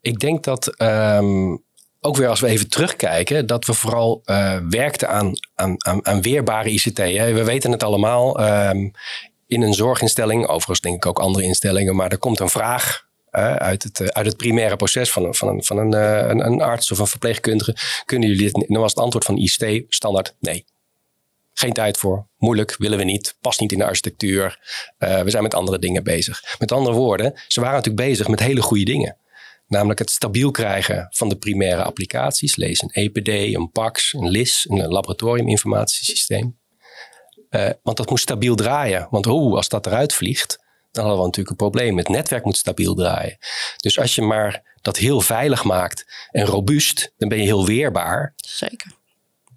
ik 0.00 0.18
denk 0.18 0.44
dat 0.44 0.82
um, 0.82 1.62
ook 2.00 2.16
weer 2.16 2.28
als 2.28 2.40
we 2.40 2.46
even 2.46 2.68
terugkijken, 2.68 3.46
dat 3.46 3.64
we 3.64 3.72
vooral 3.72 4.22
uh, 4.24 4.58
werkten 4.68 5.08
aan, 5.08 5.32
aan, 5.54 6.06
aan, 6.06 6.22
weerbare 6.22 6.70
ICT. 6.70 6.98
Hè. 6.98 7.32
We 7.32 7.44
weten 7.44 7.72
het 7.72 7.82
allemaal. 7.82 8.40
Um, 8.68 8.92
in 9.46 9.62
een 9.62 9.74
zorginstelling, 9.74 10.46
overigens 10.46 10.80
denk 10.80 10.96
ik 10.96 11.06
ook 11.06 11.18
andere 11.18 11.44
instellingen, 11.44 11.96
maar 11.96 12.10
er 12.10 12.18
komt 12.18 12.40
een 12.40 12.48
vraag 12.48 13.04
uit, 13.58 13.82
het, 13.82 14.00
uh, 14.00 14.06
uit 14.06 14.26
het 14.26 14.36
primaire 14.36 14.76
proces 14.76 15.12
van, 15.12 15.24
een, 15.24 15.34
van, 15.34 15.64
van 15.64 15.78
een, 15.78 15.94
uh, 15.94 16.28
een, 16.28 16.46
een, 16.46 16.62
arts 16.62 16.90
of 16.90 16.98
een 16.98 17.06
verpleegkundige. 17.06 17.76
Kunnen 18.04 18.28
jullie 18.28 18.52
dit? 18.52 18.68
Dan 18.68 18.80
was 18.80 18.90
het 18.90 19.02
antwoord 19.02 19.24
van 19.24 19.36
ICT 19.36 19.84
standaard 19.88 20.34
nee. 20.40 20.64
Geen 21.58 21.72
tijd 21.72 21.96
voor, 21.96 22.28
moeilijk, 22.36 22.76
willen 22.78 22.98
we 22.98 23.04
niet, 23.04 23.36
past 23.40 23.60
niet 23.60 23.72
in 23.72 23.78
de 23.78 23.84
architectuur. 23.84 24.58
we 24.98 25.30
zijn 25.30 25.42
met 25.42 25.54
andere 25.54 25.78
dingen 25.78 26.04
bezig. 26.04 26.56
Met 26.58 26.72
andere 26.72 26.96
woorden, 26.96 27.40
ze 27.48 27.60
waren 27.60 27.76
natuurlijk 27.76 28.08
bezig 28.08 28.28
met 28.28 28.40
hele 28.40 28.62
goede 28.62 28.84
dingen. 28.84 29.16
Namelijk 29.68 29.98
het 29.98 30.10
stabiel 30.10 30.50
krijgen 30.50 31.06
van 31.10 31.28
de 31.28 31.36
primaire 31.36 31.82
applicaties. 31.82 32.56
Lees 32.56 32.82
een 32.82 32.90
EPD, 32.90 33.28
een 33.28 33.70
PAX, 33.70 34.12
een 34.12 34.28
LIS, 34.28 34.66
een 34.68 34.88
laboratoriuminformatiesysteem. 34.88 36.58
Uh, 37.50 37.68
want 37.82 37.96
dat 37.96 38.10
moest 38.10 38.22
stabiel 38.22 38.54
draaien. 38.54 39.06
Want 39.10 39.26
oh, 39.26 39.54
als 39.54 39.68
dat 39.68 39.86
eruit 39.86 40.14
vliegt, 40.14 40.58
dan 40.90 41.04
hadden 41.04 41.20
we 41.20 41.26
natuurlijk 41.26 41.50
een 41.50 41.70
probleem. 41.70 41.96
Het 41.96 42.08
netwerk 42.08 42.44
moet 42.44 42.56
stabiel 42.56 42.94
draaien. 42.94 43.38
Dus 43.76 43.98
als 43.98 44.14
je 44.14 44.22
maar 44.22 44.74
dat 44.80 44.96
heel 44.96 45.20
veilig 45.20 45.64
maakt 45.64 46.28
en 46.30 46.44
robuust, 46.44 47.12
dan 47.16 47.28
ben 47.28 47.38
je 47.38 47.44
heel 47.44 47.66
weerbaar. 47.66 48.32
Zeker. 48.36 48.95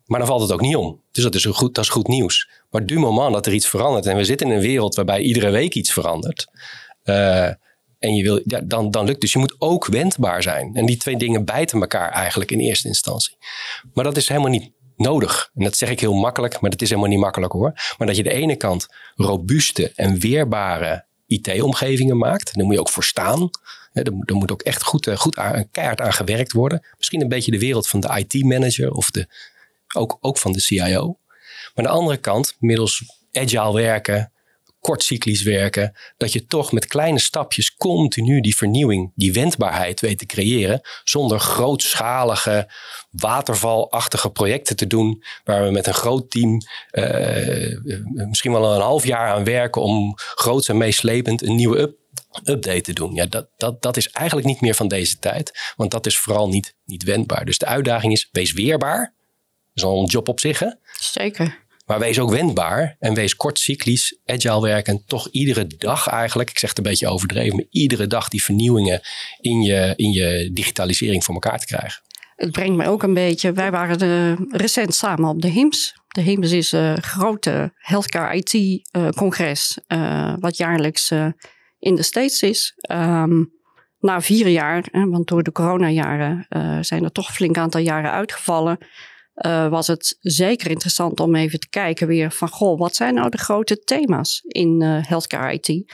Maar 0.09 0.19
dan 0.19 0.27
valt 0.27 0.41
het 0.41 0.51
ook 0.51 0.61
niet 0.61 0.75
om. 0.75 1.01
Dus 1.11 1.23
dat 1.23 1.35
is, 1.35 1.45
goed, 1.45 1.75
dat 1.75 1.83
is 1.83 1.89
goed 1.89 2.07
nieuws. 2.07 2.49
Maar 2.69 2.85
du 2.85 2.99
moment 2.99 3.33
dat 3.33 3.45
er 3.45 3.53
iets 3.53 3.67
verandert 3.67 4.05
en 4.05 4.15
we 4.15 4.23
zitten 4.23 4.47
in 4.47 4.53
een 4.53 4.61
wereld 4.61 4.95
waarbij 4.95 5.21
iedere 5.21 5.49
week 5.49 5.75
iets 5.75 5.93
verandert. 5.93 6.47
Uh, 7.03 7.45
en 7.99 8.15
je 8.15 8.23
wil, 8.23 8.41
dan, 8.65 8.91
dan 8.91 9.05
lukt 9.05 9.21
dus 9.21 9.31
je 9.31 9.39
moet 9.39 9.55
ook 9.57 9.85
wendbaar 9.85 10.43
zijn. 10.43 10.75
En 10.75 10.85
die 10.85 10.97
twee 10.97 11.17
dingen 11.17 11.45
bijten 11.45 11.81
elkaar 11.81 12.11
eigenlijk 12.11 12.51
in 12.51 12.59
eerste 12.59 12.87
instantie. 12.87 13.37
Maar 13.93 14.03
dat 14.03 14.17
is 14.17 14.27
helemaal 14.27 14.49
niet 14.49 14.71
nodig. 14.95 15.51
En 15.55 15.63
dat 15.63 15.77
zeg 15.77 15.89
ik 15.89 15.99
heel 15.99 16.13
makkelijk, 16.13 16.59
maar 16.59 16.69
dat 16.69 16.81
is 16.81 16.89
helemaal 16.89 17.09
niet 17.09 17.19
makkelijk 17.19 17.53
hoor. 17.53 17.73
Maar 17.97 18.07
dat 18.07 18.15
je 18.15 18.23
de 18.23 18.31
ene 18.31 18.55
kant 18.55 18.87
robuuste 19.15 19.91
en 19.95 20.19
weerbare 20.19 21.05
IT-omgevingen 21.27 22.17
maakt. 22.17 22.55
Daar 22.55 22.65
moet 22.65 22.73
je 22.73 22.79
ook 22.79 22.89
voor 22.89 23.03
staan. 23.03 23.49
Er 23.93 24.13
moet, 24.35 24.51
ook 24.51 24.61
echt 24.61 24.83
goed, 24.83 25.09
goed 25.15 25.37
aan, 25.37 25.69
keihard 25.71 26.01
aan 26.01 26.13
gewerkt 26.13 26.51
worden. 26.51 26.85
Misschien 26.97 27.21
een 27.21 27.27
beetje 27.27 27.51
de 27.51 27.59
wereld 27.59 27.87
van 27.87 27.99
de 27.99 28.25
IT-manager 28.25 28.91
of 28.91 29.11
de, 29.11 29.27
ook, 29.96 30.17
ook 30.22 30.38
van 30.38 30.51
de 30.51 30.62
CIO. 30.62 31.17
Maar 31.74 31.86
aan 31.86 31.93
de 31.93 32.00
andere 32.00 32.17
kant, 32.17 32.55
middels 32.60 33.03
agile 33.31 33.74
werken, 33.74 34.31
kortcyclisch 34.79 35.43
werken, 35.43 35.96
dat 36.17 36.34
je 36.34 36.46
toch 36.46 36.72
met 36.72 36.86
kleine 36.86 37.19
stapjes 37.19 37.75
continu 37.75 38.41
die 38.41 38.55
vernieuwing, 38.55 39.12
die 39.15 39.34
wendbaarheid 39.34 40.00
weet 40.00 40.17
te 40.17 40.25
creëren, 40.25 40.81
zonder 41.03 41.39
grootschalige, 41.39 42.72
watervalachtige 43.12 44.29
projecten 44.29 44.75
te 44.75 44.88
doen, 44.88 45.24
waar 45.43 45.63
we 45.63 45.72
met 45.72 45.88
een 45.88 45.93
groot 45.93 46.31
team 46.31 46.58
uh, 46.91 47.77
misschien 48.29 48.51
wel 48.51 48.74
een 48.74 48.81
half 48.81 49.05
jaar 49.05 49.34
aan 49.34 49.43
werken 49.43 49.81
om 49.81 50.13
groots 50.15 50.69
en 50.69 50.77
meeslepend 50.77 51.41
een 51.41 51.55
nieuwe 51.55 51.77
up 51.77 51.98
update 52.43 52.81
te 52.81 52.93
doen. 52.93 53.13
Ja, 53.13 53.25
dat, 53.25 53.48
dat, 53.58 53.81
dat 53.81 53.98
is 53.98 54.10
eigenlijk 54.10 54.48
niet 54.48 54.62
meer 54.62 54.75
van 54.75 54.88
deze 54.88 55.19
tijd, 55.19 55.74
want 55.75 55.91
dat 55.91 56.05
is 56.05 56.19
vooral 56.19 56.50
niet, 56.50 56.75
niet 56.86 57.03
wendbaar. 57.03 57.46
Dus 57.46 57.58
de 57.58 57.65
uitdaging 57.65 58.13
is, 58.13 58.29
wees 58.31 58.53
weerbaar. 58.53 59.13
Is 59.79 59.86
al 59.86 60.00
een 60.00 60.05
job 60.05 60.27
op 60.27 60.39
zich, 60.39 60.59
hè? 60.59 60.69
Zeker. 61.00 61.67
Maar 61.86 62.00
wees 62.00 62.19
ook 62.19 62.29
wendbaar 62.29 62.95
en 63.00 63.13
wees 63.13 63.36
kortcyclisch, 63.36 64.17
agile 64.25 64.62
werken. 64.62 65.03
Toch 65.05 65.27
iedere 65.31 65.67
dag 65.67 66.07
eigenlijk, 66.07 66.50
ik 66.50 66.57
zeg 66.57 66.69
het 66.69 66.77
een 66.77 66.83
beetje 66.83 67.07
overdreven, 67.07 67.55
maar 67.55 67.65
iedere 67.69 68.07
dag 68.07 68.27
die 68.27 68.43
vernieuwingen 68.43 69.01
in 69.41 69.62
je, 69.62 69.93
in 69.95 70.12
je 70.12 70.50
digitalisering 70.53 71.24
voor 71.24 71.33
elkaar 71.33 71.59
te 71.59 71.65
krijgen. 71.65 72.01
Het 72.36 72.51
brengt 72.51 72.77
me 72.77 72.88
ook 72.88 73.03
een 73.03 73.13
beetje, 73.13 73.51
wij 73.51 73.71
waren 73.71 73.98
de, 73.98 74.36
recent 74.50 74.95
samen 74.95 75.29
op 75.29 75.41
de 75.41 75.48
HIMS. 75.48 75.93
De 76.07 76.21
HIMS 76.21 76.51
is 76.51 76.71
een 76.71 77.03
grote 77.03 77.71
healthcare 77.75 78.36
IT-congres, 78.36 79.79
uh, 79.88 80.00
uh, 80.00 80.33
wat 80.39 80.57
jaarlijks 80.57 81.12
uh, 81.12 81.25
in 81.79 81.95
de 81.95 82.03
States 82.03 82.41
is. 82.41 82.74
Um, 82.91 83.57
na 84.00 84.21
vier 84.21 84.48
jaar, 84.48 84.86
want 84.91 85.27
door 85.27 85.43
de 85.43 85.51
coronajaren 85.51 86.45
zijn 86.81 87.03
er 87.03 87.12
toch 87.12 87.27
een 87.27 87.33
flink 87.33 87.57
aantal 87.57 87.81
jaren 87.81 88.12
uitgevallen 88.12 88.77
uh, 89.46 89.69
was 89.69 89.88
het 89.88 90.17
zeker 90.19 90.69
interessant 90.69 91.19
om 91.19 91.36
even 91.36 91.60
te 91.60 91.69
kijken 91.69 92.08
weer 92.08 92.31
van, 92.31 92.50
goh, 92.50 92.79
wat 92.79 92.96
zijn 92.96 93.13
nou 93.13 93.29
de 93.29 93.38
grote 93.38 93.79
thema's 93.79 94.41
in 94.48 94.81
uh, 94.81 94.98
healthcare 95.08 95.53
IT? 95.53 95.93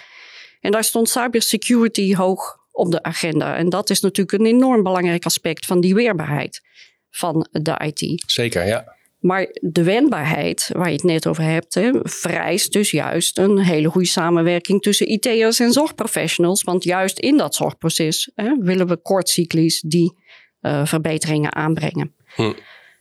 En 0.59 0.71
daar 0.71 0.83
stond 0.83 1.09
cybersecurity 1.09 2.15
hoog 2.15 2.57
op 2.71 2.91
de 2.91 3.03
agenda. 3.03 3.55
En 3.55 3.69
dat 3.69 3.89
is 3.89 3.99
natuurlijk 3.99 4.39
een 4.39 4.45
enorm 4.45 4.83
belangrijk 4.83 5.25
aspect 5.25 5.65
van 5.65 5.81
die 5.81 5.95
weerbaarheid 5.95 6.61
van 7.09 7.47
de 7.51 7.81
IT. 7.85 8.23
Zeker, 8.31 8.65
ja. 8.65 8.93
Maar 9.19 9.47
de 9.61 9.83
wendbaarheid, 9.83 10.69
waar 10.73 10.87
je 10.87 10.93
het 10.93 11.03
net 11.03 11.27
over 11.27 11.43
hebt, 11.43 11.73
hè, 11.73 11.91
vereist 12.03 12.73
dus 12.73 12.91
juist 12.91 13.37
een 13.37 13.59
hele 13.59 13.89
goede 13.89 14.07
samenwerking 14.07 14.81
tussen 14.81 15.11
IT'ers 15.11 15.59
en 15.59 15.71
zorgprofessionals. 15.71 16.63
Want 16.63 16.83
juist 16.83 17.19
in 17.19 17.37
dat 17.37 17.55
zorgproces 17.55 18.31
hè, 18.35 18.55
willen 18.59 18.87
we 18.87 18.97
kortcyclies 18.97 19.81
die 19.81 20.13
uh, 20.61 20.85
verbeteringen 20.85 21.55
aanbrengen. 21.55 22.15
Hm. 22.35 22.51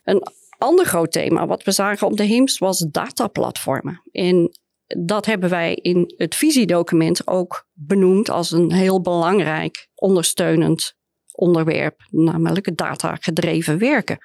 Een 0.04 0.22
ander 0.58 0.86
groot 0.86 1.12
thema 1.12 1.46
wat 1.46 1.62
we 1.62 1.70
zagen 1.70 2.06
op 2.06 2.16
de 2.16 2.24
HIMS 2.24 2.58
was 2.58 2.78
dataplatformen. 2.78 4.02
En 4.12 4.58
dat 4.86 5.26
hebben 5.26 5.50
wij 5.50 5.74
in 5.74 6.14
het 6.16 6.34
visiedocument 6.34 7.26
ook 7.26 7.66
benoemd 7.72 8.30
als 8.30 8.50
een 8.50 8.72
heel 8.72 9.00
belangrijk 9.00 9.88
ondersteunend 9.94 10.94
onderwerp, 11.32 12.00
namelijk 12.10 12.76
datagedreven 12.76 13.78
werken. 13.78 14.18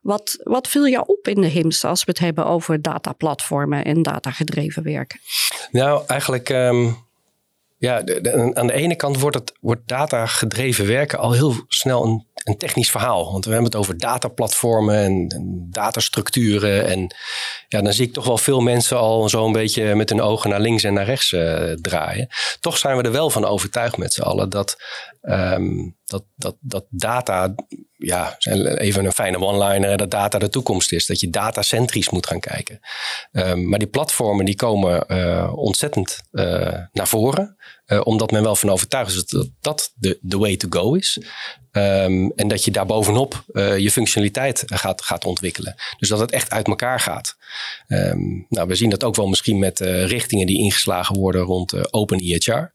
Wat, 0.00 0.38
wat 0.42 0.68
viel 0.68 0.88
jou 0.88 1.04
op 1.06 1.28
in 1.28 1.40
de 1.40 1.46
HIMS 1.46 1.84
als 1.84 2.04
we 2.04 2.10
het 2.10 2.20
hebben 2.20 2.46
over 2.46 2.82
dataplatformen 2.82 3.84
en 3.84 4.02
datagedreven 4.02 4.82
werken? 4.82 5.20
Nou, 5.70 6.02
eigenlijk. 6.06 6.48
Um, 6.48 6.96
ja, 7.82 7.96
aan 8.54 8.66
de 8.66 8.72
ene 8.72 8.96
kant 8.96 9.20
wordt, 9.20 9.36
het, 9.36 9.52
wordt 9.60 9.88
datagedreven 9.88 10.86
werken 10.86 11.18
al 11.18 11.32
heel 11.32 11.54
snel 11.68 12.04
een 12.04 12.26
een 12.44 12.56
technisch 12.56 12.90
verhaal. 12.90 13.32
Want 13.32 13.44
we 13.44 13.52
hebben 13.52 13.70
het 13.70 13.80
over 13.80 13.98
dataplatformen 13.98 14.96
en, 14.96 15.28
en 15.28 15.66
datastructuren. 15.70 16.86
En 16.86 17.14
ja, 17.68 17.82
dan 17.82 17.92
zie 17.92 18.06
ik 18.06 18.12
toch 18.12 18.26
wel 18.26 18.38
veel 18.38 18.60
mensen 18.60 18.98
al 18.98 19.28
zo'n 19.28 19.52
beetje 19.52 19.94
met 19.94 20.08
hun 20.08 20.20
ogen 20.20 20.50
naar 20.50 20.60
links 20.60 20.82
en 20.82 20.94
naar 20.94 21.04
rechts 21.04 21.32
uh, 21.32 21.72
draaien. 21.72 22.28
Toch 22.60 22.78
zijn 22.78 22.96
we 22.96 23.02
er 23.02 23.12
wel 23.12 23.30
van 23.30 23.44
overtuigd 23.44 23.96
met 23.96 24.12
z'n 24.12 24.22
allen 24.22 24.50
dat, 24.50 24.76
um, 25.22 25.96
dat, 26.12 26.24
dat, 26.36 26.56
dat 26.60 26.84
data, 26.90 27.54
ja, 27.96 28.36
even 28.76 29.04
een 29.04 29.12
fijne 29.12 29.40
one-liner, 29.40 29.96
dat 29.96 30.10
data 30.10 30.38
de 30.38 30.48
toekomst 30.48 30.92
is. 30.92 31.06
Dat 31.06 31.20
je 31.20 31.30
datacentrisch 31.30 32.10
moet 32.10 32.26
gaan 32.26 32.40
kijken. 32.40 32.80
Um, 33.32 33.68
maar 33.68 33.78
die 33.78 33.88
platformen 33.88 34.44
die 34.44 34.54
komen 34.54 35.04
uh, 35.08 35.52
ontzettend 35.54 36.20
uh, 36.32 36.78
naar 36.92 37.08
voren. 37.08 37.56
omdat 38.02 38.30
men 38.30 38.42
wel 38.42 38.56
van 38.56 38.70
overtuigd 38.70 39.10
is 39.10 39.24
dat 39.24 39.50
dat 39.60 39.92
de, 39.94 40.18
way 40.20 40.56
to 40.56 40.66
go 40.70 40.94
is. 40.94 41.22
Um, 41.72 42.32
en 42.36 42.48
dat 42.48 42.64
je 42.64 42.70
daar 42.70 42.86
bovenop 42.86 43.44
je 43.54 43.90
functionaliteit 43.90 44.62
gaat, 44.66 45.02
gaat 45.02 45.24
ontwikkelen. 45.24 45.74
Dus 45.98 46.08
dat 46.08 46.18
het 46.18 46.30
echt 46.30 46.50
uit 46.50 46.66
elkaar 46.66 47.00
gaat. 47.00 47.36
Um, 47.88 48.46
nou, 48.48 48.68
we 48.68 48.74
zien 48.74 48.90
dat 48.90 49.04
ook 49.04 49.16
wel 49.16 49.28
misschien 49.28 49.58
met 49.58 49.80
richtingen 49.80 50.46
die 50.46 50.58
ingeslagen 50.58 51.18
worden 51.18 51.42
rond 51.42 51.92
Open 51.92 52.18
EHR. 52.18 52.72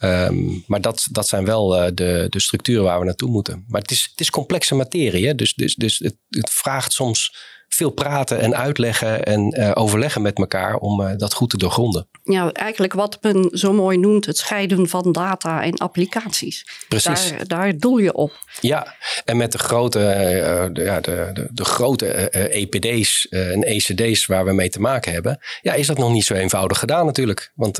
Ehm, 0.00 0.48
maar 0.66 0.80
dat, 0.80 1.08
dat 1.10 1.28
zijn 1.28 1.44
wel 1.44 1.68
de, 1.94 2.26
de 2.28 2.40
structuren 2.40 2.84
waar 2.84 2.98
we 2.98 3.04
naartoe 3.04 3.30
moeten. 3.30 3.64
Maar 3.68 3.80
het 3.80 3.90
is, 3.90 4.08
het 4.10 4.20
is 4.20 4.30
complexe 4.30 4.74
materie. 4.74 5.26
Hè? 5.26 5.34
Dus, 5.34 5.54
dus, 5.54 5.74
dus 5.74 5.98
het, 5.98 6.16
het 6.28 6.50
vraagt 6.50 6.92
soms 6.92 7.36
veel 7.74 7.90
praten 7.90 8.40
en 8.40 8.56
uitleggen 8.56 9.24
en 9.24 9.60
uh, 9.60 9.70
overleggen 9.74 10.22
met 10.22 10.38
elkaar 10.38 10.76
om 10.76 11.00
uh, 11.00 11.10
dat 11.16 11.34
goed 11.34 11.50
te 11.50 11.56
doorgronden. 11.56 12.08
Ja, 12.22 12.52
eigenlijk 12.52 12.92
wat 12.92 13.18
men 13.20 13.50
zo 13.52 13.72
mooi 13.72 13.98
noemt 13.98 14.26
het 14.26 14.36
scheiden 14.36 14.88
van 14.88 15.12
data 15.12 15.62
en 15.62 15.76
applicaties. 15.76 16.66
Precies. 16.88 17.28
Daar, 17.28 17.46
daar 17.46 17.76
doel 17.76 17.98
je 17.98 18.14
op. 18.14 18.32
Ja, 18.60 18.94
en 19.24 19.36
met 19.36 19.52
de 19.52 19.58
grote, 19.58 19.98
uh, 19.98 20.74
de, 20.74 20.82
ja, 20.82 21.00
de, 21.00 21.30
de, 21.32 21.48
de 21.52 21.64
grote 21.64 22.06
EPD's 22.30 23.28
en 23.28 23.62
ECD's 23.62 24.26
waar 24.26 24.44
we 24.44 24.52
mee 24.52 24.68
te 24.68 24.80
maken 24.80 25.12
hebben, 25.12 25.38
ja, 25.62 25.72
is 25.72 25.86
dat 25.86 25.98
nog 25.98 26.12
niet 26.12 26.24
zo 26.24 26.34
eenvoudig 26.34 26.78
gedaan 26.78 27.06
natuurlijk. 27.06 27.52
Want 27.54 27.78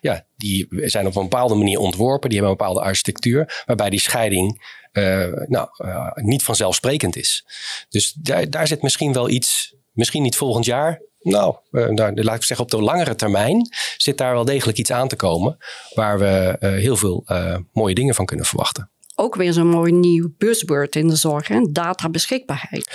ja, 0.00 0.26
die 0.36 0.66
zijn 0.70 1.06
op 1.06 1.16
een 1.16 1.22
bepaalde 1.22 1.54
manier 1.54 1.78
ontworpen, 1.78 2.28
die 2.28 2.38
hebben 2.38 2.56
een 2.56 2.64
bepaalde 2.64 2.88
architectuur, 2.88 3.62
waarbij 3.66 3.90
die 3.90 4.00
scheiding 4.00 4.62
nou, 5.48 5.68
uh, 5.78 6.10
niet 6.14 6.42
vanzelfsprekend 6.42 7.16
is. 7.16 7.46
Dus 7.88 8.12
daar, 8.12 8.50
daar 8.50 8.66
zit 8.66 8.82
misschien 8.82 9.12
wel 9.12 9.28
iets, 9.28 9.76
misschien 9.92 10.22
niet 10.22 10.36
volgend 10.36 10.64
jaar. 10.64 11.02
Nou, 11.20 11.56
uh, 11.70 11.94
daar, 11.94 12.12
laat 12.14 12.36
ik 12.36 12.42
zeggen, 12.42 12.66
op 12.66 12.72
de 12.72 12.82
langere 12.82 13.14
termijn 13.14 13.68
zit 13.96 14.18
daar 14.18 14.32
wel 14.34 14.44
degelijk 14.44 14.78
iets 14.78 14.92
aan 14.92 15.08
te 15.08 15.16
komen. 15.16 15.56
Waar 15.94 16.18
we 16.18 16.56
heel 16.60 16.96
veel 16.96 17.24
mooie 17.72 17.94
dingen 17.94 18.14
van 18.14 18.26
kunnen 18.26 18.46
verwachten 18.46 18.92
ook 19.14 19.34
weer 19.34 19.52
zo'n 19.52 19.68
mooi 19.68 19.92
nieuw 19.92 20.34
buzzword 20.38 20.96
in 20.96 21.08
de 21.08 21.16
zorg. 21.16 21.48
Hè? 21.48 21.60
Databeschikbaarheid. 21.70 22.90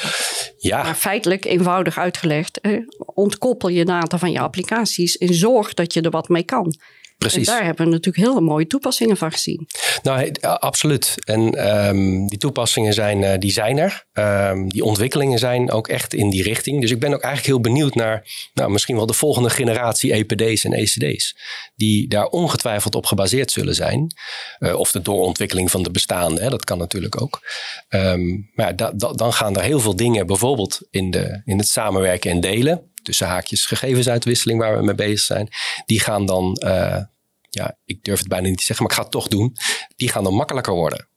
Ja. 0.57 0.83
Maar 0.83 0.95
feitelijk 0.95 1.45
eenvoudig 1.45 1.97
uitgelegd. 1.97 2.59
Ontkoppel 2.97 3.69
je 3.69 3.85
data 3.85 4.17
van 4.17 4.31
je 4.31 4.39
applicaties 4.39 5.17
en 5.17 5.33
zorg 5.33 5.73
dat 5.73 5.93
je 5.93 6.01
er 6.01 6.09
wat 6.09 6.29
mee 6.29 6.43
kan. 6.43 6.75
Precies. 7.19 7.47
En 7.47 7.53
daar 7.53 7.65
hebben 7.65 7.85
we 7.85 7.91
natuurlijk 7.91 8.27
hele 8.27 8.41
mooie 8.41 8.67
toepassingen 8.67 9.17
van 9.17 9.31
gezien. 9.31 9.67
Nou, 10.03 10.31
absoluut. 10.41 11.15
En 11.25 11.75
um, 11.87 12.27
die 12.27 12.37
toepassingen 12.37 12.93
zijn, 12.93 13.21
uh, 13.21 13.33
die 13.37 13.51
zijn 13.51 13.77
er. 13.77 14.05
Um, 14.13 14.69
die 14.69 14.83
ontwikkelingen 14.83 15.39
zijn 15.39 15.71
ook 15.71 15.87
echt 15.87 16.13
in 16.13 16.29
die 16.29 16.43
richting. 16.43 16.81
Dus 16.81 16.91
ik 16.91 16.99
ben 16.99 17.13
ook 17.13 17.21
eigenlijk 17.21 17.53
heel 17.53 17.73
benieuwd 17.73 17.95
naar 17.95 18.27
nou, 18.53 18.71
misschien 18.71 18.95
wel 18.95 19.05
de 19.05 19.13
volgende 19.13 19.49
generatie 19.49 20.13
EPD's 20.13 20.63
en 20.63 20.73
ECD's. 20.73 21.37
Die 21.75 22.07
daar 22.07 22.25
ongetwijfeld 22.25 22.95
op 22.95 23.05
gebaseerd 23.05 23.51
zullen 23.51 23.75
zijn. 23.75 24.15
Uh, 24.59 24.75
of 24.75 24.91
de 24.91 25.01
doorontwikkeling 25.01 25.71
van 25.71 25.83
de 25.83 25.91
bestaande, 25.91 26.41
hè, 26.41 26.49
dat 26.49 26.63
kan 26.63 26.77
natuurlijk 26.77 27.21
ook. 27.21 27.41
Um, 27.89 28.49
maar 28.53 28.65
ja, 28.65 28.73
da, 28.73 28.91
da, 28.91 29.13
dan 29.13 29.33
gaan 29.33 29.55
er 29.55 29.63
heel 29.63 29.79
veel 29.79 29.95
dingen, 29.95 30.27
bijvoorbeeld 30.27 30.79
in, 30.89 31.11
de, 31.11 31.41
in 31.45 31.57
het 31.57 31.67
samenwerken 31.67 32.31
en 32.31 32.39
delen 32.39 32.88
tussen 33.09 33.27
haakjes 33.27 33.65
gegevensuitwisseling 33.65 34.59
waar 34.59 34.77
we 34.77 34.83
mee 34.83 34.95
bezig 34.95 35.19
zijn, 35.19 35.49
die 35.85 35.99
gaan 35.99 36.25
dan, 36.25 36.61
uh, 36.65 37.01
ja, 37.49 37.77
ik 37.85 38.03
durf 38.03 38.19
het 38.19 38.27
bijna 38.27 38.47
niet 38.47 38.57
te 38.57 38.63
zeggen, 38.63 38.85
maar 38.85 38.93
ik 38.93 38.99
ga 38.99 39.03
het 39.03 39.13
toch 39.13 39.27
doen, 39.27 39.55
die 39.95 40.09
gaan 40.09 40.23
dan 40.23 40.33
makkelijker 40.33 40.73
worden. 40.73 41.07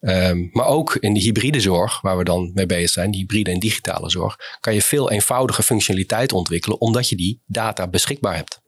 Um, 0.00 0.48
maar 0.52 0.66
ook 0.66 0.96
in 0.96 1.14
de 1.14 1.20
hybride 1.20 1.60
zorg, 1.60 2.00
waar 2.00 2.18
we 2.18 2.24
dan 2.24 2.50
mee 2.54 2.66
bezig 2.66 2.90
zijn, 2.90 3.14
hybride 3.14 3.50
en 3.50 3.58
digitale 3.58 4.10
zorg, 4.10 4.36
kan 4.60 4.74
je 4.74 4.82
veel 4.82 5.10
eenvoudige 5.10 5.62
functionaliteit 5.62 6.32
ontwikkelen, 6.32 6.80
omdat 6.80 7.08
je 7.08 7.16
die 7.16 7.42
data 7.46 7.88
beschikbaar 7.88 8.36
hebt. 8.36 8.60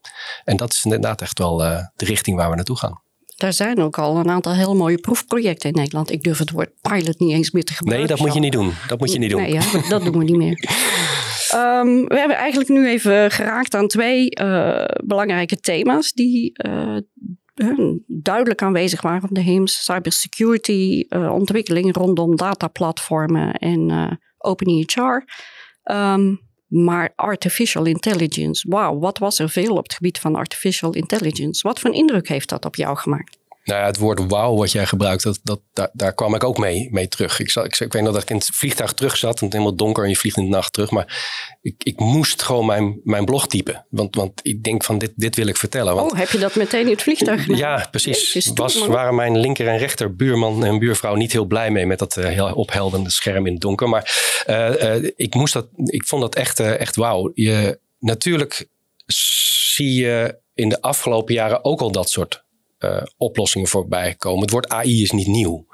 En 0.45 0.57
dat 0.57 0.73
is 0.73 0.85
inderdaad 0.85 1.23
echt 1.23 1.39
wel 1.39 1.65
uh, 1.65 1.79
de 1.95 2.05
richting 2.05 2.37
waar 2.37 2.51
we 2.51 2.57
naartoe 2.57 2.79
gaan. 2.79 3.03
Daar 3.37 3.53
zijn 3.53 3.81
ook 3.81 3.99
al 3.99 4.17
een 4.17 4.31
aantal 4.31 4.55
heel 4.55 4.77
mooie 4.77 4.99
proefprojecten 4.99 5.71
in 5.71 5.77
Nederland. 5.77 6.11
Ik 6.11 6.23
durf 6.23 6.39
het 6.39 6.51
woord 6.51 6.71
pilot 6.81 7.19
niet 7.19 7.33
eens 7.33 7.51
meer 7.51 7.65
te 7.65 7.75
gebruiken. 7.75 8.09
Nee, 8.09 8.17
dat 8.17 8.27
moet 8.27 8.35
je 8.35 8.41
niet 8.41 8.53
doen. 8.53 8.73
Dat 8.89 8.99
moet 8.99 9.13
je 9.13 9.19
niet 9.19 9.31
doen. 9.31 9.41
Nee, 9.43 9.53
ja, 9.53 9.63
dat 9.89 10.05
doen 10.05 10.19
we 10.19 10.25
niet 10.25 10.37
meer. 10.37 10.69
Um, 11.55 12.05
we 12.15 12.19
hebben 12.19 12.37
eigenlijk 12.37 12.71
nu 12.71 12.89
even 12.89 13.31
geraakt 13.31 13.75
aan 13.75 13.87
twee 13.87 14.41
uh, 14.41 14.85
belangrijke 15.05 15.57
thema's 15.57 16.13
die 16.13 16.53
uh, 16.67 16.97
duidelijk 18.07 18.63
aanwezig 18.63 19.03
waren 19.03 19.29
op 19.29 19.35
de 19.35 19.41
HIMS. 19.41 19.85
Cybersecurity, 19.85 21.05
uh, 21.09 21.33
ontwikkeling 21.33 21.97
rondom 21.97 22.37
dataplatformen 22.37 23.53
en 23.53 24.19
OpenEHR. 24.39 25.25
Ehm, 25.83 26.35
maar 26.73 27.13
artificial 27.17 27.85
intelligence, 27.85 28.69
wauw, 28.69 28.99
wat 28.99 29.19
was 29.19 29.39
er 29.39 29.49
veel 29.49 29.77
op 29.77 29.83
het 29.83 29.95
gebied 29.95 30.19
van 30.19 30.35
artificial 30.35 30.95
intelligence? 30.95 31.67
Wat 31.67 31.81
voor 31.81 31.95
indruk 31.95 32.29
heeft 32.29 32.49
dat 32.49 32.65
op 32.65 32.75
jou 32.75 32.97
gemaakt? 32.97 33.42
Nou 33.65 33.81
ja, 33.81 33.87
het 33.87 33.97
woord 33.97 34.27
wauw 34.27 34.57
wat 34.57 34.73
jij 34.73 34.87
gebruikt, 34.87 35.23
dat, 35.23 35.41
dat, 35.43 35.61
daar, 35.73 35.91
daar 35.93 36.15
kwam 36.15 36.35
ik 36.35 36.45
ook 36.45 36.59
mee, 36.59 36.89
mee 36.91 37.09
terug. 37.09 37.41
Ik, 37.41 37.51
zat, 37.51 37.65
ik, 37.65 37.81
ik 37.81 37.93
weet 37.93 38.03
nog 38.03 38.13
dat 38.13 38.23
ik 38.23 38.31
in 38.31 38.37
het 38.37 38.51
vliegtuig 38.53 38.93
terug 38.93 39.17
zat 39.17 39.39
en 39.39 39.45
het 39.45 39.53
helemaal 39.53 39.77
donker 39.77 40.03
en 40.03 40.09
je 40.09 40.17
vliegt 40.17 40.37
in 40.37 40.45
de 40.45 40.51
nacht 40.51 40.73
terug. 40.73 40.91
Maar 40.91 41.23
ik, 41.61 41.75
ik 41.79 42.01
moest 42.01 42.43
gewoon 42.43 42.67
mijn, 42.67 43.01
mijn 43.05 43.25
blog 43.25 43.47
typen. 43.47 43.87
Want, 43.91 44.15
want 44.15 44.41
ik 44.43 44.63
denk 44.63 44.85
van 44.85 44.99
dit, 44.99 45.13
dit 45.17 45.37
wil 45.37 45.47
ik 45.47 45.57
vertellen. 45.57 45.95
Want, 45.95 46.13
oh, 46.13 46.19
heb 46.19 46.31
je 46.31 46.39
dat 46.39 46.55
meteen 46.55 46.85
in 46.85 46.91
het 46.91 47.03
vliegtuig 47.03 47.41
gedaan? 47.43 47.57
Ja, 47.57 47.87
precies. 47.91 48.51
Was, 48.55 48.87
waren 48.87 49.15
mijn 49.15 49.39
linker 49.39 49.69
en 49.69 49.79
rechter 49.79 50.17
buurman 50.17 50.65
en 50.65 50.79
buurvrouw 50.79 51.15
niet 51.15 51.33
heel 51.33 51.45
blij 51.45 51.71
mee 51.71 51.87
met 51.87 51.99
dat 51.99 52.17
uh, 52.17 52.25
heel 52.25 52.53
opheldende 52.53 53.11
scherm 53.11 53.47
in 53.47 53.53
het 53.53 53.63
donker. 53.63 53.89
Maar 53.89 54.45
uh, 54.47 55.01
uh, 55.01 55.11
ik, 55.17 55.35
moest 55.35 55.53
dat, 55.53 55.69
ik 55.85 56.07
vond 56.07 56.23
dat 56.23 56.35
echt, 56.35 56.61
echt 56.61 56.97
wauw. 56.97 57.31
Je, 57.35 57.79
natuurlijk 57.99 58.69
zie 59.07 59.95
je 59.95 60.41
in 60.55 60.69
de 60.69 60.81
afgelopen 60.81 61.35
jaren 61.35 61.65
ook 61.65 61.81
al 61.81 61.93
dat 61.93 62.11
soort 62.11 62.42
uh, 62.85 63.03
oplossingen 63.17 63.69
voorbij 63.69 64.15
komen. 64.15 64.41
Het 64.41 64.51
woord 64.51 64.69
AI 64.69 65.03
is 65.03 65.11
niet 65.11 65.27
nieuw. 65.27 65.67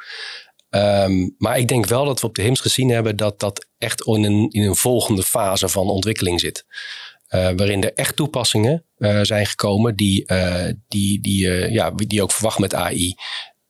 Um, 0.71 1.35
maar 1.38 1.59
ik 1.59 1.69
denk 1.69 1.87
wel 1.87 2.05
dat 2.05 2.21
we 2.21 2.27
op 2.27 2.35
de 2.35 2.43
HIMS 2.43 2.61
gezien 2.61 2.88
hebben 2.88 3.17
dat 3.17 3.41
dat 3.41 3.67
echt 3.79 4.07
in 4.07 4.25
een, 4.25 4.49
in 4.50 4.62
een 4.62 4.77
volgende 4.77 5.23
fase 5.23 5.69
van 5.69 5.88
ontwikkeling 5.88 6.41
zit. 6.41 6.65
Uh, 7.31 7.50
waarin 7.57 7.85
er 7.85 7.93
echt 7.95 8.17
toepassingen 8.17 8.85
uh, 8.99 9.21
zijn 9.23 9.47
gekomen 9.47 9.97
die, 9.97 10.27
die, 10.88 11.21
die, 11.21 11.71
ja, 11.73 11.91
die 11.91 12.23
ook 12.23 12.33
verwacht 12.33 12.59
met 12.59 12.75
AI 12.75 13.15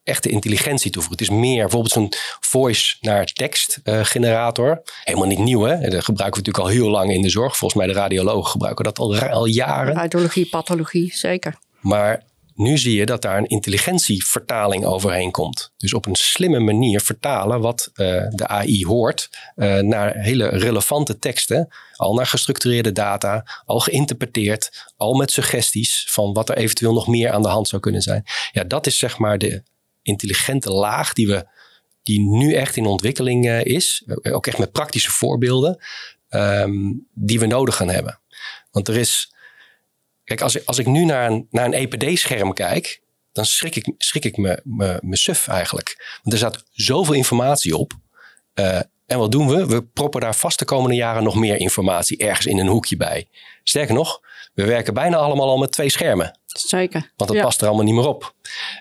echte 0.02 0.28
intelligentie 0.28 0.90
toevoegen. 0.90 1.24
Het 1.24 1.32
is 1.32 1.38
meer 1.40 1.60
bijvoorbeeld 1.60 1.92
zo'n 1.92 2.12
voice 2.40 2.96
naar 3.00 3.26
tekst 3.26 3.80
generator. 3.84 4.82
Helemaal 5.04 5.28
niet 5.28 5.38
nieuw, 5.38 5.62
hè? 5.62 5.88
Dat 5.88 6.04
gebruiken 6.04 6.42
we 6.42 6.48
natuurlijk 6.48 6.58
al 6.58 6.66
heel 6.66 6.90
lang 6.90 7.12
in 7.12 7.22
de 7.22 7.28
zorg. 7.30 7.56
Volgens 7.56 7.80
mij 7.80 7.92
de 7.92 7.98
radiologen 7.98 8.50
gebruiken 8.50 8.84
dat 8.84 8.98
al, 8.98 9.18
al 9.18 9.46
jaren. 9.46 9.94
Radiologie, 9.94 10.48
pathologie, 10.48 11.14
zeker. 11.14 11.58
Maar 11.80 12.22
nu 12.58 12.78
zie 12.78 12.96
je 12.96 13.06
dat 13.06 13.22
daar 13.22 13.38
een 13.38 13.46
intelligentievertaling 13.46 14.84
overheen 14.84 15.30
komt. 15.30 15.72
Dus 15.76 15.94
op 15.94 16.06
een 16.06 16.14
slimme 16.14 16.58
manier 16.58 17.00
vertalen 17.00 17.60
wat 17.60 17.90
uh, 17.94 18.06
de 18.30 18.46
AI 18.46 18.84
hoort 18.86 19.30
uh, 19.56 19.78
naar 19.78 20.14
hele 20.16 20.48
relevante 20.48 21.18
teksten, 21.18 21.68
al 21.96 22.14
naar 22.14 22.26
gestructureerde 22.26 22.92
data, 22.92 23.46
al 23.64 23.80
geïnterpreteerd, 23.80 24.86
al 24.96 25.14
met 25.14 25.30
suggesties 25.30 26.06
van 26.08 26.32
wat 26.32 26.48
er 26.48 26.56
eventueel 26.56 26.92
nog 26.92 27.06
meer 27.06 27.30
aan 27.30 27.42
de 27.42 27.48
hand 27.48 27.68
zou 27.68 27.82
kunnen 27.82 28.02
zijn. 28.02 28.24
Ja, 28.52 28.64
dat 28.64 28.86
is 28.86 28.98
zeg 28.98 29.18
maar 29.18 29.38
de 29.38 29.62
intelligente 30.02 30.70
laag 30.70 31.12
die 31.12 31.26
we 31.26 31.46
die 32.02 32.20
nu 32.20 32.54
echt 32.54 32.76
in 32.76 32.86
ontwikkeling 32.86 33.46
uh, 33.46 33.64
is, 33.64 34.04
ook 34.22 34.46
echt 34.46 34.58
met 34.58 34.72
praktische 34.72 35.10
voorbeelden, 35.10 35.84
um, 36.30 37.06
die 37.14 37.38
we 37.38 37.46
nodig 37.46 37.76
gaan 37.76 37.88
hebben. 37.88 38.20
Want 38.70 38.88
er 38.88 38.96
is 38.96 39.32
Kijk, 40.28 40.40
als 40.40 40.54
ik, 40.54 40.62
als 40.64 40.78
ik 40.78 40.86
nu 40.86 41.04
naar 41.04 41.30
een, 41.30 41.46
naar 41.50 41.64
een 41.64 41.72
EPD-scherm 41.72 42.52
kijk, 42.52 43.00
dan 43.32 43.44
schrik 43.44 43.76
ik, 43.76 43.94
schrik 43.98 44.24
ik 44.24 44.36
me, 44.36 44.60
me, 44.64 44.98
me 45.02 45.16
suf 45.16 45.48
eigenlijk. 45.48 46.18
Want 46.22 46.32
er 46.32 46.38
staat 46.38 46.64
zoveel 46.72 47.14
informatie 47.14 47.76
op. 47.76 47.92
Uh, 48.54 48.80
en 49.06 49.18
wat 49.18 49.32
doen 49.32 49.48
we? 49.48 49.66
We 49.66 49.82
proppen 49.82 50.20
daar 50.20 50.34
vast 50.34 50.58
de 50.58 50.64
komende 50.64 50.96
jaren 50.96 51.22
nog 51.22 51.34
meer 51.34 51.56
informatie 51.56 52.18
ergens 52.18 52.46
in 52.46 52.58
een 52.58 52.66
hoekje 52.66 52.96
bij. 52.96 53.28
Sterker 53.62 53.94
nog, 53.94 54.20
we 54.54 54.64
werken 54.64 54.94
bijna 54.94 55.16
allemaal 55.16 55.48
al 55.48 55.58
met 55.58 55.72
twee 55.72 55.90
schermen. 55.90 56.38
Zeker. 56.46 57.12
Want 57.16 57.30
dat 57.30 57.42
past 57.42 57.60
er 57.60 57.66
allemaal 57.66 57.84
niet 57.84 57.94
meer 57.94 58.08
op. 58.08 58.34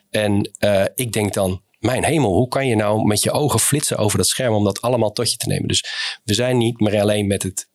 En 0.10 0.52
uh, 0.60 0.86
ik 0.96 1.12
denk 1.12 1.34
dan, 1.34 1.62
mijn 1.80 2.04
hemel, 2.04 2.34
hoe 2.34 2.48
kan 2.48 2.68
je 2.68 2.76
nou 2.76 3.06
met 3.06 3.24
je 3.24 3.32
ogen 3.32 3.60
flitsen 3.60 3.98
over 3.98 4.18
dat 4.18 4.28
scherm 4.28 4.54
om 4.54 4.64
dat 4.64 4.82
allemaal 4.82 5.12
tot 5.12 5.32
je 5.32 5.38
te 5.38 5.48
nemen? 5.48 5.68
Dus 5.68 5.86
we 6.24 6.34
zijn 6.34 6.58
niet 6.58 6.80
meer 6.80 7.02
alleen 7.02 7.28
met 7.28 7.44
het 7.44 7.70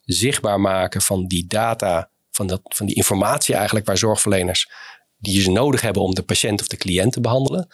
zichtbaar 0.00 0.60
maken 0.60 1.02
van 1.02 1.26
die 1.26 1.46
data 1.46 2.10
van, 2.32 2.46
dat, 2.46 2.60
van 2.62 2.86
die 2.86 2.94
informatie 2.94 3.54
eigenlijk 3.54 3.86
waar 3.86 3.98
zorgverleners 3.98 4.70
die 5.18 5.40
ze 5.40 5.50
nodig 5.50 5.80
hebben 5.80 6.02
om 6.02 6.14
de 6.14 6.22
patiënt 6.22 6.60
of 6.60 6.66
de 6.66 6.76
cliënt 6.76 7.12
te 7.12 7.20
behandelen 7.20 7.68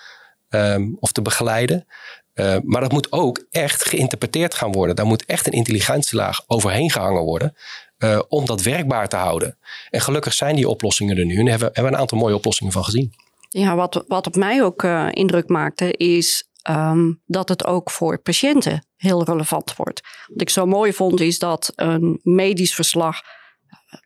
um, 0.48 0.96
of 1.00 1.12
te 1.12 1.22
begeleiden. 1.22 1.86
Uh, 2.34 2.56
maar 2.62 2.80
dat 2.80 2.92
moet 2.92 3.12
ook 3.12 3.46
echt 3.50 3.84
geïnterpreteerd 3.84 4.54
gaan 4.54 4.72
worden. 4.72 4.96
Daar 4.96 5.06
moet 5.06 5.24
echt 5.24 5.46
een 5.46 5.52
intelligentielaag 5.52 6.44
overheen 6.46 6.90
gehangen 6.90 7.22
worden. 7.22 7.56
Uh, 7.98 8.20
om 8.28 8.46
dat 8.46 8.62
werkbaar 8.62 9.08
te 9.08 9.16
houden. 9.16 9.58
En 9.90 10.00
gelukkig 10.00 10.32
zijn 10.32 10.56
die 10.56 10.68
oplossingen 10.68 11.18
er 11.18 11.24
nu. 11.24 11.38
En 11.38 11.44
daar 11.44 11.58
hebben, 11.58 11.82
we 11.82 11.88
een 11.88 11.96
aantal 11.96 12.18
mooie 12.18 12.34
oplossingen 12.34 12.72
van 12.72 12.84
gezien. 12.84 13.14
Ja, 13.48 13.76
wat, 13.76 14.04
wat 14.06 14.26
op 14.26 14.36
mij 14.36 14.62
ook 14.62 14.82
uh, 14.82 15.08
indruk 15.10 15.48
maakte, 15.48 15.92
is 15.92 16.48
um, 16.70 17.22
dat 17.26 17.48
het 17.48 17.64
ook 17.64 17.90
voor 17.90 18.18
patiënten 18.18 18.86
heel 18.96 19.24
relevant 19.24 19.76
wordt. 19.76 20.00
Wat 20.26 20.40
ik 20.40 20.50
zo 20.50 20.66
mooi 20.66 20.92
vond, 20.92 21.20
is 21.20 21.38
dat 21.38 21.72
een 21.74 22.20
medisch 22.22 22.74
verslag 22.74 23.20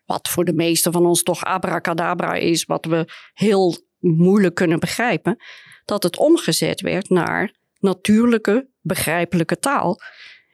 wat 0.05 0.29
voor 0.29 0.45
de 0.45 0.53
meesten 0.53 0.92
van 0.92 1.07
ons 1.07 1.23
toch 1.23 1.45
abracadabra 1.45 2.35
is, 2.35 2.64
wat 2.64 2.85
we 2.85 3.12
heel 3.33 3.77
moeilijk 3.99 4.55
kunnen 4.55 4.81
begrijpen, 4.81 5.37
dat 5.85 6.03
het 6.03 6.16
omgezet 6.16 6.81
werd 6.81 7.09
naar 7.09 7.55
natuurlijke, 7.79 8.68
begrijpelijke 8.81 9.59
taal. 9.59 10.01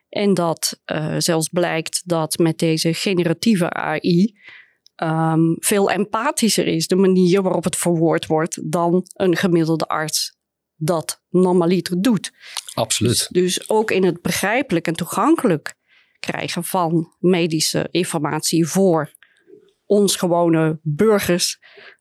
En 0.08 0.34
dat 0.34 0.80
uh, 0.86 1.14
zelfs 1.18 1.48
blijkt 1.48 2.02
dat 2.04 2.38
met 2.38 2.58
deze 2.58 2.94
generatieve 2.94 3.70
AI 3.70 4.22
um, 4.22 5.08
ehm, 5.08 5.54
veel 5.58 5.90
empathischer 5.90 6.66
is 6.66 6.86
de 6.86 6.96
manier 6.96 7.42
waarop 7.42 7.64
het 7.64 7.76
verwoord 7.76 8.26
wordt 8.26 8.72
dan 8.72 9.06
een 9.12 9.36
gemiddelde 9.36 9.86
arts 9.86 10.36
dat 10.76 11.22
normaliter 11.28 12.02
doet. 12.02 12.32
Absoluut. 12.74 13.28
Dus, 13.30 13.56
dus 13.56 13.68
ook 13.68 13.90
in 13.90 14.04
het 14.04 14.22
begrijpelijk 14.22 14.86
en 14.86 14.94
toegankelijk 14.94 15.74
krijgen 16.20 16.64
van 16.64 17.16
medische 17.18 17.88
informatie 17.90 18.66
voor 18.66 19.12
ons 19.88 20.16
gewone 20.16 20.78
burgers. 20.82 21.58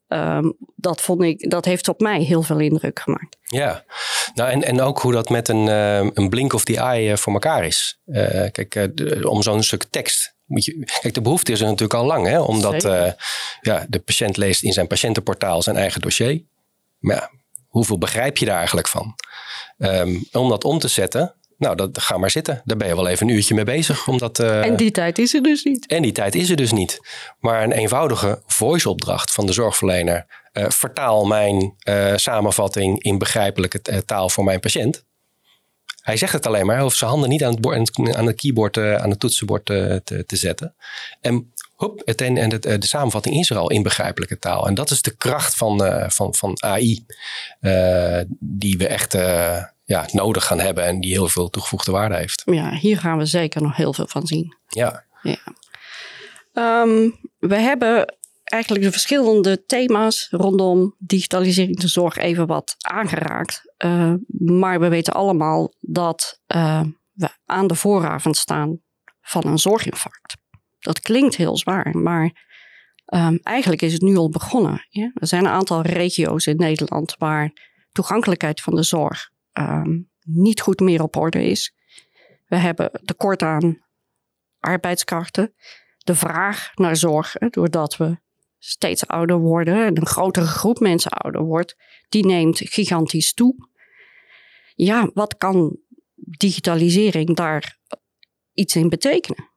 Um, 0.08 0.58
dat, 0.76 1.02
vond 1.02 1.22
ik, 1.22 1.50
dat 1.50 1.66
heeft 1.66 1.88
op 1.88 2.00
mij 2.00 2.22
heel 2.22 2.42
veel 2.42 2.60
indruk 2.60 3.00
gemaakt. 3.00 3.38
Ja, 3.44 3.84
nou, 4.34 4.50
en, 4.50 4.64
en 4.64 4.82
ook 4.82 5.00
hoe 5.00 5.12
dat 5.12 5.30
met 5.30 5.48
een, 5.48 5.68
uh, 5.68 5.98
een 5.98 6.30
blink 6.30 6.54
of 6.54 6.64
the 6.64 6.78
eye 6.78 7.10
uh, 7.10 7.16
voor 7.16 7.34
elkaar 7.34 7.66
is. 7.66 8.00
Uh, 8.06 8.46
kijk, 8.52 8.98
de, 8.98 9.30
om 9.30 9.42
zo'n 9.44 9.64
stuk 9.64 9.84
tekst. 9.84 10.36
Moet 10.46 10.66
je, 10.66 10.84
kijk, 11.02 11.14
de 11.14 11.22
behoefte 11.22 11.52
is 11.52 11.60
er 11.60 11.66
natuurlijk 11.66 11.94
al 11.94 12.06
lang, 12.06 12.28
hè, 12.28 12.40
omdat 12.40 12.82
ja, 13.62 13.86
de 13.90 14.00
patiënt 14.06 14.38
leest 14.38 14.64
in 14.64 14.74
zijn 14.74 14.88
patiëntenportaal 14.88 15.62
zijn 15.62 15.76
eigen 15.76 16.02
dossier. 16.02 16.44
Maar 17.00 17.16
ja, 17.16 17.32
hoeveel 17.68 17.98
begrijp 17.98 18.38
je 18.38 18.46
daar 18.46 18.58
eigenlijk 18.58 18.88
van? 18.88 19.16
Um, 19.78 20.28
om 20.32 20.50
dat 20.50 20.64
om 20.64 20.80
te 20.80 20.88
zetten, 20.88 21.36
nou, 21.58 21.76
dat, 21.76 22.02
ga 22.02 22.18
maar 22.18 22.32
zitten. 22.32 22.62
Daar 22.66 22.78
ben 22.78 22.88
je 22.88 22.96
wel 22.96 23.08
even 23.08 23.28
een 23.28 23.36
uurtje 23.36 23.56
mee 23.56 23.64
bezig. 23.64 24.08
Omdat, 24.08 24.40
uh, 24.40 24.66
en 24.66 24.76
die 24.76 24.92
tijd 24.92 25.18
is 25.18 25.34
er 25.34 25.42
dus 25.42 25.64
niet. 25.64 25.88
En 25.88 26.02
die 26.02 26.12
tijd 26.12 26.36
is 26.36 26.50
er 26.50 26.56
dus 26.56 26.72
niet. 26.72 27.00
Maar 27.40 27.64
een 27.64 27.72
eenvoudige 27.72 28.42
voice-opdracht 28.46 29.32
van 29.32 29.46
de 29.46 29.54
zorgverlener. 29.54 30.26
Uh, 30.54 30.66
vertaal 30.68 31.26
mijn 31.26 31.76
uh, 31.84 32.14
samenvatting 32.16 33.04
in 33.04 33.18
begrijpelijke 33.18 34.06
taal 34.06 34.30
voor 34.30 34.44
mijn 34.44 34.60
patiënt. 34.60 35.06
Hij 36.02 36.18
zegt 36.18 36.34
het 36.34 36.46
alleen 36.46 36.66
maar. 36.66 36.76
Hij 36.76 36.84
hoeft 36.84 36.98
zijn 36.98 37.10
handen 37.10 37.30
niet 37.30 37.44
aan 37.44 37.56
het, 37.56 38.16
aan 38.16 38.26
het 38.26 38.36
keyboard, 38.36 38.78
aan 38.78 39.10
het 39.10 39.20
toetsenbord 39.20 39.66
te, 39.66 40.02
te, 40.04 40.26
te 40.26 40.36
zetten. 40.36 40.76
En 41.22 41.54
hop, 41.78 42.02
het, 42.06 42.22
en 42.22 42.50
de, 42.50 42.60
de, 42.60 42.88
samenvatting 42.88 43.36
is 43.36 43.50
er 43.50 43.58
al 43.58 43.70
in 43.70 43.84
begrijpelijke 43.84 44.40
taal. 44.40 44.68
En 44.68 44.74
dat 44.74 44.90
is 44.90 45.02
de 45.02 45.16
kracht 45.16 45.56
van, 45.56 45.82
van, 46.08 46.36
van 46.36 46.62
AI. 46.64 47.06
die 48.40 48.78
we 48.78 48.88
echt 48.88 49.14
ja, 49.84 50.06
nodig 50.12 50.46
gaan 50.46 50.60
hebben 50.60 50.86
en 50.86 51.02
die 51.02 51.12
heel 51.12 51.28
veel 51.28 51.50
toegevoegde 51.50 51.92
waarde 51.92 52.16
heeft. 52.16 52.42
Ja, 52.46 52.72
hier 52.72 53.00
gaan 53.00 53.18
we 53.18 53.26
zeker 53.26 53.62
nog 53.62 53.76
heel 53.76 53.94
veel 53.94 54.08
van 54.08 54.28
zien. 54.28 54.56
Ja. 54.68 55.04
ja. 55.22 55.40
Um, 56.84 57.20
we 57.40 57.56
hebben 57.56 58.16
eigenlijk 58.44 58.84
de 58.84 58.92
verschillende 58.92 59.66
thema's 59.66 60.28
rondom 60.32 60.96
digitalisering 60.98 61.80
de 61.80 61.88
zorg 61.88 62.18
even 62.18 62.48
wat 62.48 62.76
aangeraakt. 62.78 63.74
Maar 64.38 64.80
we 64.80 64.88
weten 64.88 65.14
allemaal 65.14 65.74
dat 65.80 66.42
we 66.48 67.30
aan 67.46 67.68
de 67.68 67.76
vooravond 67.76 68.38
staan 68.38 68.80
van 69.22 69.48
een 69.48 69.58
zorginfarct. 69.58 70.36
Dat 70.80 71.00
klinkt 71.00 71.36
heel 71.36 71.58
zwaar, 71.58 71.98
maar 71.98 72.46
um, 73.14 73.40
eigenlijk 73.44 73.82
is 73.82 73.94
het 73.94 74.02
nu 74.02 74.16
al 74.16 74.30
begonnen. 74.30 74.86
Ja? 74.90 75.12
Er 75.14 75.28
zijn 75.28 75.46
een 75.46 75.52
aantal 75.52 75.82
regio's 75.82 76.46
in 76.46 76.58
Nederland 76.58 77.16
waar 77.18 77.52
toegankelijkheid 77.92 78.62
van 78.62 78.76
de 78.76 78.84
zorg 78.84 79.30
um, 79.54 80.10
niet 80.24 80.62
goed 80.62 80.80
meer 80.80 81.02
op 81.02 81.16
orde 81.16 81.44
is. 81.44 81.74
We 82.46 82.56
hebben 82.56 83.02
tekort 83.06 83.42
aan 83.42 83.86
arbeidskrachten. 84.60 85.54
De 85.98 86.16
vraag 86.16 86.72
naar 86.76 86.96
zorg, 86.96 87.34
doordat 87.34 87.98
we 87.98 88.18
steeds 88.58 89.08
ouder 89.08 89.38
worden 89.38 89.86
en 89.86 89.98
een 89.98 90.06
grotere 90.06 90.46
groep 90.46 90.80
mensen 90.80 91.12
ouder 91.12 91.42
wordt, 91.42 91.76
die 92.10 92.26
neemt 92.26 92.58
gigantisch 92.60 93.34
toe. 93.34 93.56
Ja, 94.76 95.10
wat 95.14 95.38
kan 95.38 95.78
digitalisering 96.16 97.36
daar 97.36 97.78
iets 98.54 98.76
in 98.76 98.90
betekenen? 98.90 99.50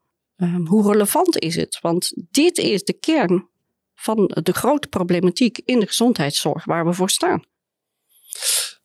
Um, 0.43 0.67
hoe 0.67 0.93
relevant 0.93 1.39
is 1.39 1.57
het? 1.57 1.79
Want 1.81 2.13
dit 2.31 2.59
is 2.59 2.85
de 2.85 2.93
kern 2.93 3.49
van 3.95 4.31
de 4.43 4.53
grote 4.53 4.89
problematiek 4.89 5.61
in 5.65 5.81
de 5.81 5.87
gezondheidszorg 5.87 6.65
waar 6.65 6.87
we 6.87 6.93
voor 6.93 7.11
staan. 7.11 7.45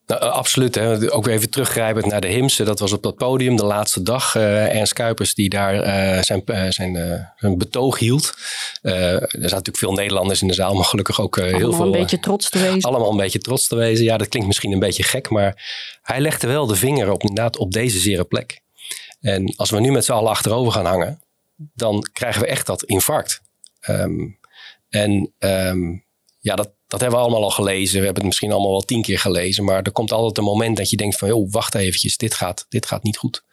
Nou, 0.06 0.22
eh, 0.22 0.32
absoluut. 0.32 0.76
Hè. 0.76 1.13
Ook 1.13 1.26
weer 1.26 1.36
even 1.36 1.50
teruggrijpend 1.50 2.06
naar 2.06 2.22
de 2.22 2.28
Himse. 2.28 2.63
Dat 2.63 2.80
was 2.80 2.94
op 2.94 3.04
dat 3.04 3.15
podium 3.15 3.56
de 3.56 3.65
laatste 3.65 4.02
dag. 4.02 4.36
Uh, 4.36 4.76
Ernst 4.76 4.94
Kuipers 4.94 5.34
die 5.34 5.50
daar 5.50 5.76
uh, 5.76 6.24
zijn, 6.24 6.41
zijn, 6.74 7.34
zijn 7.36 7.58
betoog 7.58 8.00
hield. 8.00 8.34
er 8.82 9.20
zaten 9.20 9.39
natuurlijk 9.39 9.78
veel 9.78 9.94
Nederlanders 9.94 10.41
in 10.41 10.48
de 10.48 10.54
zaal, 10.54 10.74
maar 10.74 10.86
gelukkig 10.86 11.22
ook 11.22 11.36
heel 11.36 11.58
veel... 11.58 11.65
Allemaal 11.65 11.86
een 11.86 11.91
beetje 11.91 12.20
trots 12.20 12.50
te 12.50 12.60
wezen. 12.60 12.82
Allemaal 12.82 13.12
een 13.12 13.18
beetje 13.18 13.39
trots 13.39 13.68
te 13.68 13.76
wezen. 13.76 14.06
Ja, 14.06 14.18
dat 14.18 14.28
klinkt 14.28 14.48
misschien 14.48 14.72
een 14.72 14.80
beetje 14.80 15.04
gek, 15.04 15.30
maar 15.30 15.63
hij 16.02 16.20
legde 16.20 16.48
wel 16.48 16.65
de 16.65 16.76
vinger 16.76 17.12
op, 17.12 17.22
inderdaad, 17.22 17.58
op 17.58 17.72
deze 17.72 18.00
zere 18.00 18.24
plek. 18.24 18.62
En 19.22 19.54
als 19.56 19.70
we 19.70 19.80
nu 19.80 19.91
met 19.91 20.06
z'n 20.06 20.12
allen 20.12 20.32
achterover 20.32 20.72
gaan 20.72 20.86
hangen, 20.86 21.20
dan 21.56 22.10
krijgen 22.13 22.41
we 22.41 22.48
echt 22.48 22.65
dat 22.65 22.84
infarct. 22.84 23.41
Um, 23.89 24.39
en 24.89 25.34
um, 25.39 26.06
ja, 26.39 26.56
dat, 26.56 26.74
dat 26.88 27.00
hebben 27.00 27.20
we 27.20 27.26
allemaal 27.26 27.44
al 27.44 27.52
gelezen. 27.52 28.00
We 28.00 28.06
hebben 28.06 28.15
het 28.15 28.26
misschien 28.26 28.52
allemaal 28.52 28.72
wel 28.72 28.82
tien 28.82 29.02
keer 29.02 29.20
gelezen. 29.20 29.63
Maar 29.63 29.82
er 29.82 29.91
komt 29.91 30.12
altijd 30.12 30.38
een 30.38 30.44
moment 30.44 30.78
dat 30.78 30.89
je 30.89 30.98
denkt 30.98 31.18
van... 31.18 31.28
joh, 31.28 31.52
wacht 31.52 31.76
eventjes, 31.76 32.18
dit 32.18 32.34
gaat, 32.34 32.65
dit 32.70 32.86
gaat 32.86 33.04
niet 33.04 33.18
goed. 33.18 33.44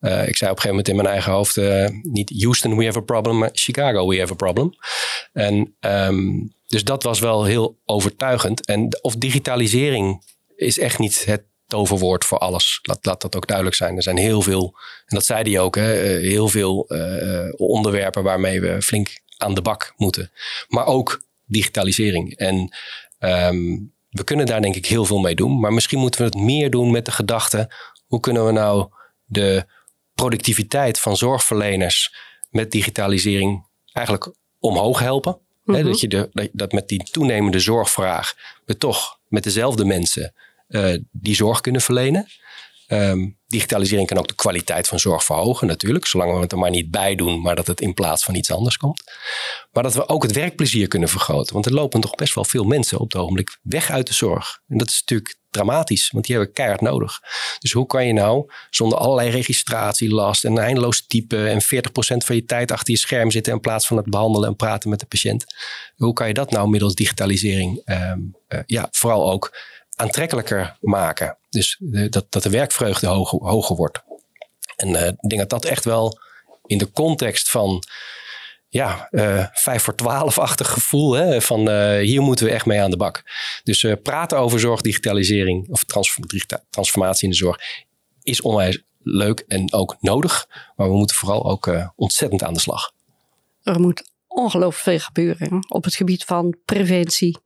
Uh, 0.00 0.28
ik 0.28 0.36
zei 0.36 0.50
op 0.50 0.56
een 0.56 0.62
gegeven 0.62 0.68
moment 0.68 0.88
in 0.88 0.96
mijn 0.96 1.08
eigen 1.08 1.32
hoofd... 1.32 1.56
Uh, 1.56 1.88
niet 2.02 2.42
Houston, 2.42 2.76
we 2.76 2.84
have 2.84 2.98
a 2.98 3.02
problem, 3.02 3.38
maar 3.38 3.50
Chicago, 3.52 4.08
we 4.08 4.18
have 4.18 4.32
a 4.32 4.36
problem. 4.36 4.74
En 5.32 5.76
um, 5.80 6.52
dus 6.66 6.84
dat 6.84 7.02
was 7.02 7.20
wel 7.20 7.44
heel 7.44 7.78
overtuigend. 7.84 8.66
En 8.66 9.02
of 9.02 9.16
digitalisering 9.16 10.24
is 10.56 10.78
echt 10.78 10.98
niet 10.98 11.24
het 11.24 11.44
toverwoord 11.72 12.24
voor 12.24 12.38
alles. 12.38 12.78
Laat, 12.82 13.04
laat 13.06 13.20
dat 13.20 13.36
ook 13.36 13.46
duidelijk 13.46 13.76
zijn. 13.76 13.96
Er 13.96 14.02
zijn 14.02 14.16
heel 14.16 14.42
veel, 14.42 14.74
en 15.06 15.16
dat 15.16 15.24
zei 15.24 15.50
hij 15.50 15.60
ook, 15.60 15.74
hè, 15.76 15.92
eh, 15.92 16.28
heel 16.28 16.48
veel 16.48 16.84
uh, 16.88 17.48
onderwerpen 17.56 18.22
waarmee 18.22 18.60
we 18.60 18.82
flink 18.82 19.20
aan 19.36 19.54
de 19.54 19.62
bak 19.62 19.92
moeten. 19.96 20.30
Maar 20.68 20.86
ook 20.86 21.22
digitalisering. 21.46 22.36
En 22.36 22.76
um, 23.18 23.92
we 24.10 24.24
kunnen 24.24 24.46
daar 24.46 24.62
denk 24.62 24.76
ik 24.76 24.86
heel 24.86 25.04
veel 25.04 25.18
mee 25.18 25.34
doen. 25.34 25.60
Maar 25.60 25.72
misschien 25.72 25.98
moeten 25.98 26.20
we 26.20 26.26
het 26.26 26.34
meer 26.34 26.70
doen 26.70 26.90
met 26.90 27.04
de 27.04 27.10
gedachte: 27.10 27.70
hoe 28.06 28.20
kunnen 28.20 28.46
we 28.46 28.52
nou 28.52 28.88
de 29.24 29.64
productiviteit 30.14 30.98
van 30.98 31.16
zorgverleners 31.16 32.14
met 32.50 32.70
digitalisering 32.70 33.66
eigenlijk 33.92 34.32
omhoog 34.58 34.98
helpen? 34.98 35.38
Mhm. 35.64 35.84
dat, 35.84 36.00
je 36.00 36.08
de, 36.08 36.50
dat 36.52 36.72
met 36.72 36.88
die 36.88 37.10
toenemende 37.10 37.58
zorgvraag 37.58 38.34
we 38.64 38.76
toch 38.76 39.18
met 39.28 39.44
dezelfde 39.44 39.84
mensen 39.84 40.34
uh, 40.72 40.98
die 41.10 41.34
zorg 41.34 41.60
kunnen 41.60 41.80
verlenen. 41.80 42.26
Um, 42.88 43.38
digitalisering 43.46 44.06
kan 44.06 44.18
ook 44.18 44.28
de 44.28 44.34
kwaliteit 44.34 44.88
van 44.88 44.98
zorg 44.98 45.24
verhogen 45.24 45.66
natuurlijk, 45.66 46.06
zolang 46.06 46.34
we 46.34 46.40
het 46.40 46.52
er 46.52 46.58
maar 46.58 46.70
niet 46.70 46.90
bij 46.90 47.14
doen, 47.14 47.40
maar 47.40 47.56
dat 47.56 47.66
het 47.66 47.80
in 47.80 47.94
plaats 47.94 48.24
van 48.24 48.34
iets 48.34 48.50
anders 48.50 48.76
komt. 48.76 49.02
Maar 49.72 49.82
dat 49.82 49.94
we 49.94 50.08
ook 50.08 50.22
het 50.22 50.32
werkplezier 50.32 50.88
kunnen 50.88 51.08
vergroten, 51.08 51.52
want 51.52 51.66
er 51.66 51.72
lopen 51.72 52.00
toch 52.00 52.14
best 52.14 52.34
wel 52.34 52.44
veel 52.44 52.64
mensen 52.64 52.98
op 52.98 53.12
het 53.12 53.20
ogenblik 53.20 53.58
weg 53.62 53.90
uit 53.90 54.06
de 54.06 54.14
zorg. 54.14 54.60
En 54.68 54.78
dat 54.78 54.88
is 54.88 55.00
natuurlijk 55.00 55.36
dramatisch, 55.50 56.10
want 56.10 56.26
die 56.26 56.36
hebben 56.36 56.54
keihard 56.54 56.80
nodig. 56.80 57.20
Dus 57.58 57.72
hoe 57.72 57.86
kan 57.86 58.06
je 58.06 58.12
nou 58.12 58.50
zonder 58.70 58.98
allerlei 58.98 59.30
registratielast 59.30 60.44
en 60.44 60.58
eindeloos 60.58 61.06
typen 61.06 61.48
en 61.48 61.62
40% 61.62 61.66
van 61.96 62.36
je 62.36 62.44
tijd 62.44 62.70
achter 62.70 62.94
je 62.94 62.98
scherm 62.98 63.30
zitten 63.30 63.52
in 63.52 63.60
plaats 63.60 63.86
van 63.86 63.96
het 63.96 64.10
behandelen 64.10 64.48
en 64.48 64.56
praten 64.56 64.90
met 64.90 65.00
de 65.00 65.06
patiënt, 65.06 65.44
hoe 65.96 66.12
kan 66.12 66.28
je 66.28 66.34
dat 66.34 66.50
nou 66.50 66.68
middels 66.68 66.94
digitalisering 66.94 67.82
um, 67.84 68.36
uh, 68.48 68.60
ja, 68.66 68.88
vooral 68.90 69.30
ook 69.30 69.56
aantrekkelijker 69.96 70.76
maken. 70.80 71.36
Dus 71.50 71.76
dat, 71.80 72.26
dat 72.28 72.42
de 72.42 72.50
werkvreugde 72.50 73.06
hoger, 73.06 73.76
wordt. 73.76 74.02
En 74.76 74.88
uh, 74.88 75.06
ik 75.06 75.28
denk 75.28 75.40
dat 75.40 75.50
dat 75.50 75.64
echt 75.64 75.84
wel 75.84 76.18
in 76.66 76.78
de 76.78 76.90
context 76.90 77.50
van 77.50 77.82
ja, 78.68 79.08
uh, 79.10 79.46
vijf 79.52 79.82
voor 79.82 79.94
twaalf-achtig 79.94 80.68
gevoel. 80.70 81.12
Hè, 81.12 81.40
van 81.40 81.68
uh, 81.68 81.98
hier 81.98 82.22
moeten 82.22 82.46
we 82.46 82.52
echt 82.52 82.66
mee 82.66 82.80
aan 82.80 82.90
de 82.90 82.96
bak. 82.96 83.22
Dus 83.64 83.86
praten 84.02 84.38
over 84.38 84.60
zorgdigitalisering 84.60 85.68
of 85.68 85.84
transformatie 86.70 87.24
in 87.24 87.30
de 87.30 87.36
zorg 87.36 87.58
is 88.22 88.40
onwijs 88.40 88.82
leuk 89.02 89.44
en 89.48 89.72
ook 89.72 89.96
nodig. 90.00 90.48
Maar 90.76 90.88
we 90.88 90.96
moeten 90.96 91.16
vooral 91.16 91.50
ook 91.50 91.92
ontzettend 91.96 92.42
aan 92.42 92.54
de 92.54 92.60
slag. 92.60 92.92
Er 93.62 93.80
moet 93.80 94.10
ongelooflijk 94.26 94.82
veel 94.82 94.98
gebeuren 94.98 95.66
op 95.68 95.84
het 95.84 95.94
gebied 95.94 96.24
van 96.24 96.56
preventie, 96.64 97.38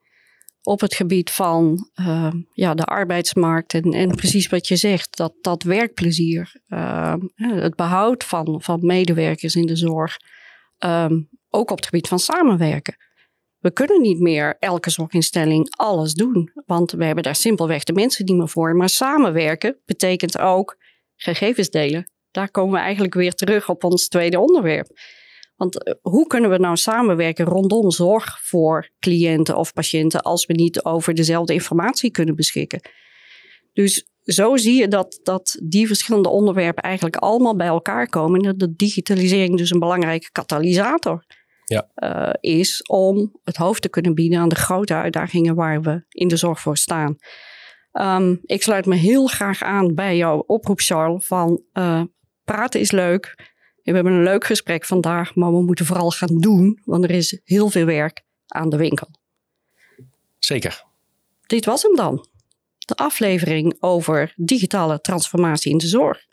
op 0.66 0.80
het 0.80 0.94
gebied 0.94 1.30
van 1.30 1.90
uh, 2.00 2.32
ja, 2.52 2.74
de 2.74 2.84
arbeidsmarkt 2.84 3.74
en, 3.74 3.92
en 3.92 4.14
precies 4.14 4.48
wat 4.48 4.68
je 4.68 4.76
zegt, 4.76 5.16
dat, 5.16 5.34
dat 5.40 5.62
werkplezier, 5.62 6.60
uh, 6.68 7.14
het 7.34 7.74
behoud 7.74 8.24
van, 8.24 8.62
van 8.62 8.86
medewerkers 8.86 9.54
in 9.54 9.66
de 9.66 9.76
zorg, 9.76 10.16
um, 10.84 11.28
ook 11.50 11.70
op 11.70 11.76
het 11.76 11.86
gebied 11.86 12.08
van 12.08 12.18
samenwerken. 12.18 12.96
We 13.58 13.72
kunnen 13.72 14.00
niet 14.00 14.20
meer 14.20 14.56
elke 14.58 14.90
zorginstelling 14.90 15.76
alles 15.76 16.14
doen, 16.14 16.52
want 16.66 16.92
we 16.92 17.04
hebben 17.04 17.24
daar 17.24 17.34
simpelweg 17.34 17.84
de 17.84 17.92
mensen 17.92 18.24
niet 18.24 18.36
meer 18.36 18.48
voor. 18.48 18.76
Maar 18.76 18.88
samenwerken 18.88 19.76
betekent 19.84 20.38
ook 20.38 20.76
gegevens 21.16 21.70
delen. 21.70 22.10
Daar 22.30 22.50
komen 22.50 22.74
we 22.74 22.80
eigenlijk 22.80 23.14
weer 23.14 23.34
terug 23.34 23.68
op 23.68 23.84
ons 23.84 24.08
tweede 24.08 24.40
onderwerp. 24.40 24.88
Want 25.56 25.84
eh, 25.84 25.94
hoe 26.02 26.26
kunnen 26.26 26.50
we 26.50 26.58
nou 26.58 26.76
samenwerken 26.76 27.44
rondom 27.44 27.90
zorg 27.90 28.38
voor 28.42 28.90
cliënten 28.98 29.56
of 29.56 29.72
patiënten 29.72 30.22
als 30.22 30.46
we 30.46 30.52
niet 30.52 30.84
over 30.84 31.14
dezelfde 31.14 31.52
informatie 31.52 32.10
kunnen 32.10 32.36
beschikken? 32.36 32.80
Dus 33.72 34.06
zo 34.22 34.56
zie 34.56 34.80
je 34.80 34.88
dat, 34.88 35.20
dat 35.22 35.60
die 35.62 35.86
verschillende 35.86 36.28
onderwerpen 36.28 36.82
eigenlijk 36.82 37.16
allemaal 37.16 37.56
bij 37.56 37.66
elkaar 37.66 38.08
komen. 38.08 38.40
En 38.40 38.46
dat 38.46 38.58
de 38.58 38.74
digitalisering 38.76 39.56
dus 39.56 39.70
een 39.70 39.78
belangrijke 39.78 40.30
katalysator 40.32 41.24
ja. 41.64 41.90
uh, 41.96 42.52
is 42.52 42.82
om 42.82 43.38
het 43.44 43.56
hoofd 43.56 43.82
te 43.82 43.88
kunnen 43.88 44.14
bieden 44.14 44.38
aan 44.38 44.48
de 44.48 44.54
grote 44.54 44.94
uitdagingen 44.94 45.54
waar 45.54 45.82
we 45.82 46.04
in 46.08 46.28
de 46.28 46.36
zorg 46.36 46.60
voor 46.60 46.76
staan. 46.76 47.16
Um, 47.92 48.40
ik 48.42 48.62
sluit 48.62 48.86
me 48.86 48.94
heel 48.94 49.26
graag 49.26 49.62
aan 49.62 49.94
bij 49.94 50.16
jouw 50.16 50.38
oproep, 50.38 50.80
Charles, 50.80 51.26
van 51.26 51.62
uh, 51.72 52.02
praten 52.44 52.80
is 52.80 52.90
leuk. 52.90 53.54
We 53.86 53.92
hebben 53.92 54.12
een 54.12 54.22
leuk 54.22 54.44
gesprek 54.44 54.84
vandaag, 54.84 55.34
maar 55.34 55.50
we 55.50 55.62
moeten 55.62 55.86
vooral 55.86 56.10
gaan 56.10 56.38
doen, 56.38 56.80
want 56.84 57.04
er 57.04 57.10
is 57.10 57.40
heel 57.44 57.68
veel 57.68 57.84
werk 57.84 58.22
aan 58.46 58.68
de 58.68 58.76
winkel. 58.76 59.08
Zeker. 60.38 60.84
Dit 61.46 61.64
was 61.64 61.82
hem 61.82 61.96
dan. 61.96 62.26
De 62.78 62.94
aflevering 62.94 63.76
over 63.80 64.32
digitale 64.36 65.00
transformatie 65.00 65.72
in 65.72 65.78
de 65.78 65.86
zorg. 65.86 66.26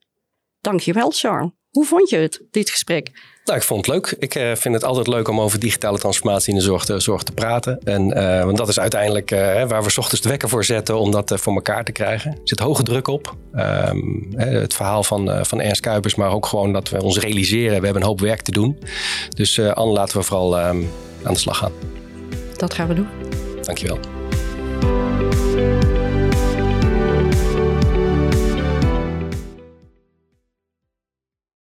Dankjewel, 0.61 1.11
Charles. 1.11 1.51
Hoe 1.73 1.85
vond 1.85 2.09
je 2.09 2.17
het, 2.17 2.41
dit 2.51 2.69
gesprek? 2.69 3.11
Nou, 3.45 3.57
ik 3.57 3.63
vond 3.63 3.85
het 3.85 3.95
leuk. 3.95 4.15
Ik 4.19 4.35
uh, 4.35 4.55
vind 4.55 4.73
het 4.73 4.83
altijd 4.83 5.07
leuk 5.07 5.27
om 5.27 5.39
over 5.39 5.59
digitale 5.59 5.99
transformatie 5.99 6.49
in 6.49 6.59
de 6.59 6.65
zorg 6.65 6.85
te, 6.85 6.99
zorg 6.99 7.23
te 7.23 7.31
praten. 7.31 7.79
En, 7.83 8.17
uh, 8.17 8.43
want 8.43 8.57
dat 8.57 8.67
is 8.67 8.79
uiteindelijk 8.79 9.31
uh, 9.31 9.39
waar 9.63 9.83
we 9.83 9.89
s 9.89 9.97
ochtends 9.97 10.21
de 10.21 10.29
wekker 10.29 10.49
voor 10.49 10.63
zetten 10.63 10.97
om 10.97 11.11
dat 11.11 11.33
voor 11.35 11.53
elkaar 11.53 11.83
te 11.83 11.91
krijgen. 11.91 12.31
Er 12.31 12.39
zit 12.43 12.59
hoge 12.59 12.83
druk 12.83 13.07
op. 13.07 13.35
Um, 13.55 14.33
het 14.35 14.73
verhaal 14.73 15.03
van, 15.03 15.45
van 15.45 15.61
Ernst 15.61 15.81
Kuipers, 15.81 16.15
maar 16.15 16.31
ook 16.31 16.45
gewoon 16.45 16.73
dat 16.73 16.89
we 16.89 17.01
ons 17.01 17.19
realiseren. 17.19 17.79
We 17.79 17.85
hebben 17.85 18.01
een 18.01 18.07
hoop 18.07 18.19
werk 18.19 18.41
te 18.41 18.51
doen. 18.51 18.79
Dus 19.29 19.59
Anne, 19.59 19.93
laten 19.93 20.17
we 20.17 20.23
vooral 20.23 20.59
um, 20.59 20.89
aan 21.23 21.33
de 21.33 21.39
slag 21.39 21.57
gaan. 21.57 21.71
Dat 22.55 22.73
gaan 22.73 22.87
we 22.87 22.93
doen. 22.93 23.07
Dankjewel. 23.61 23.99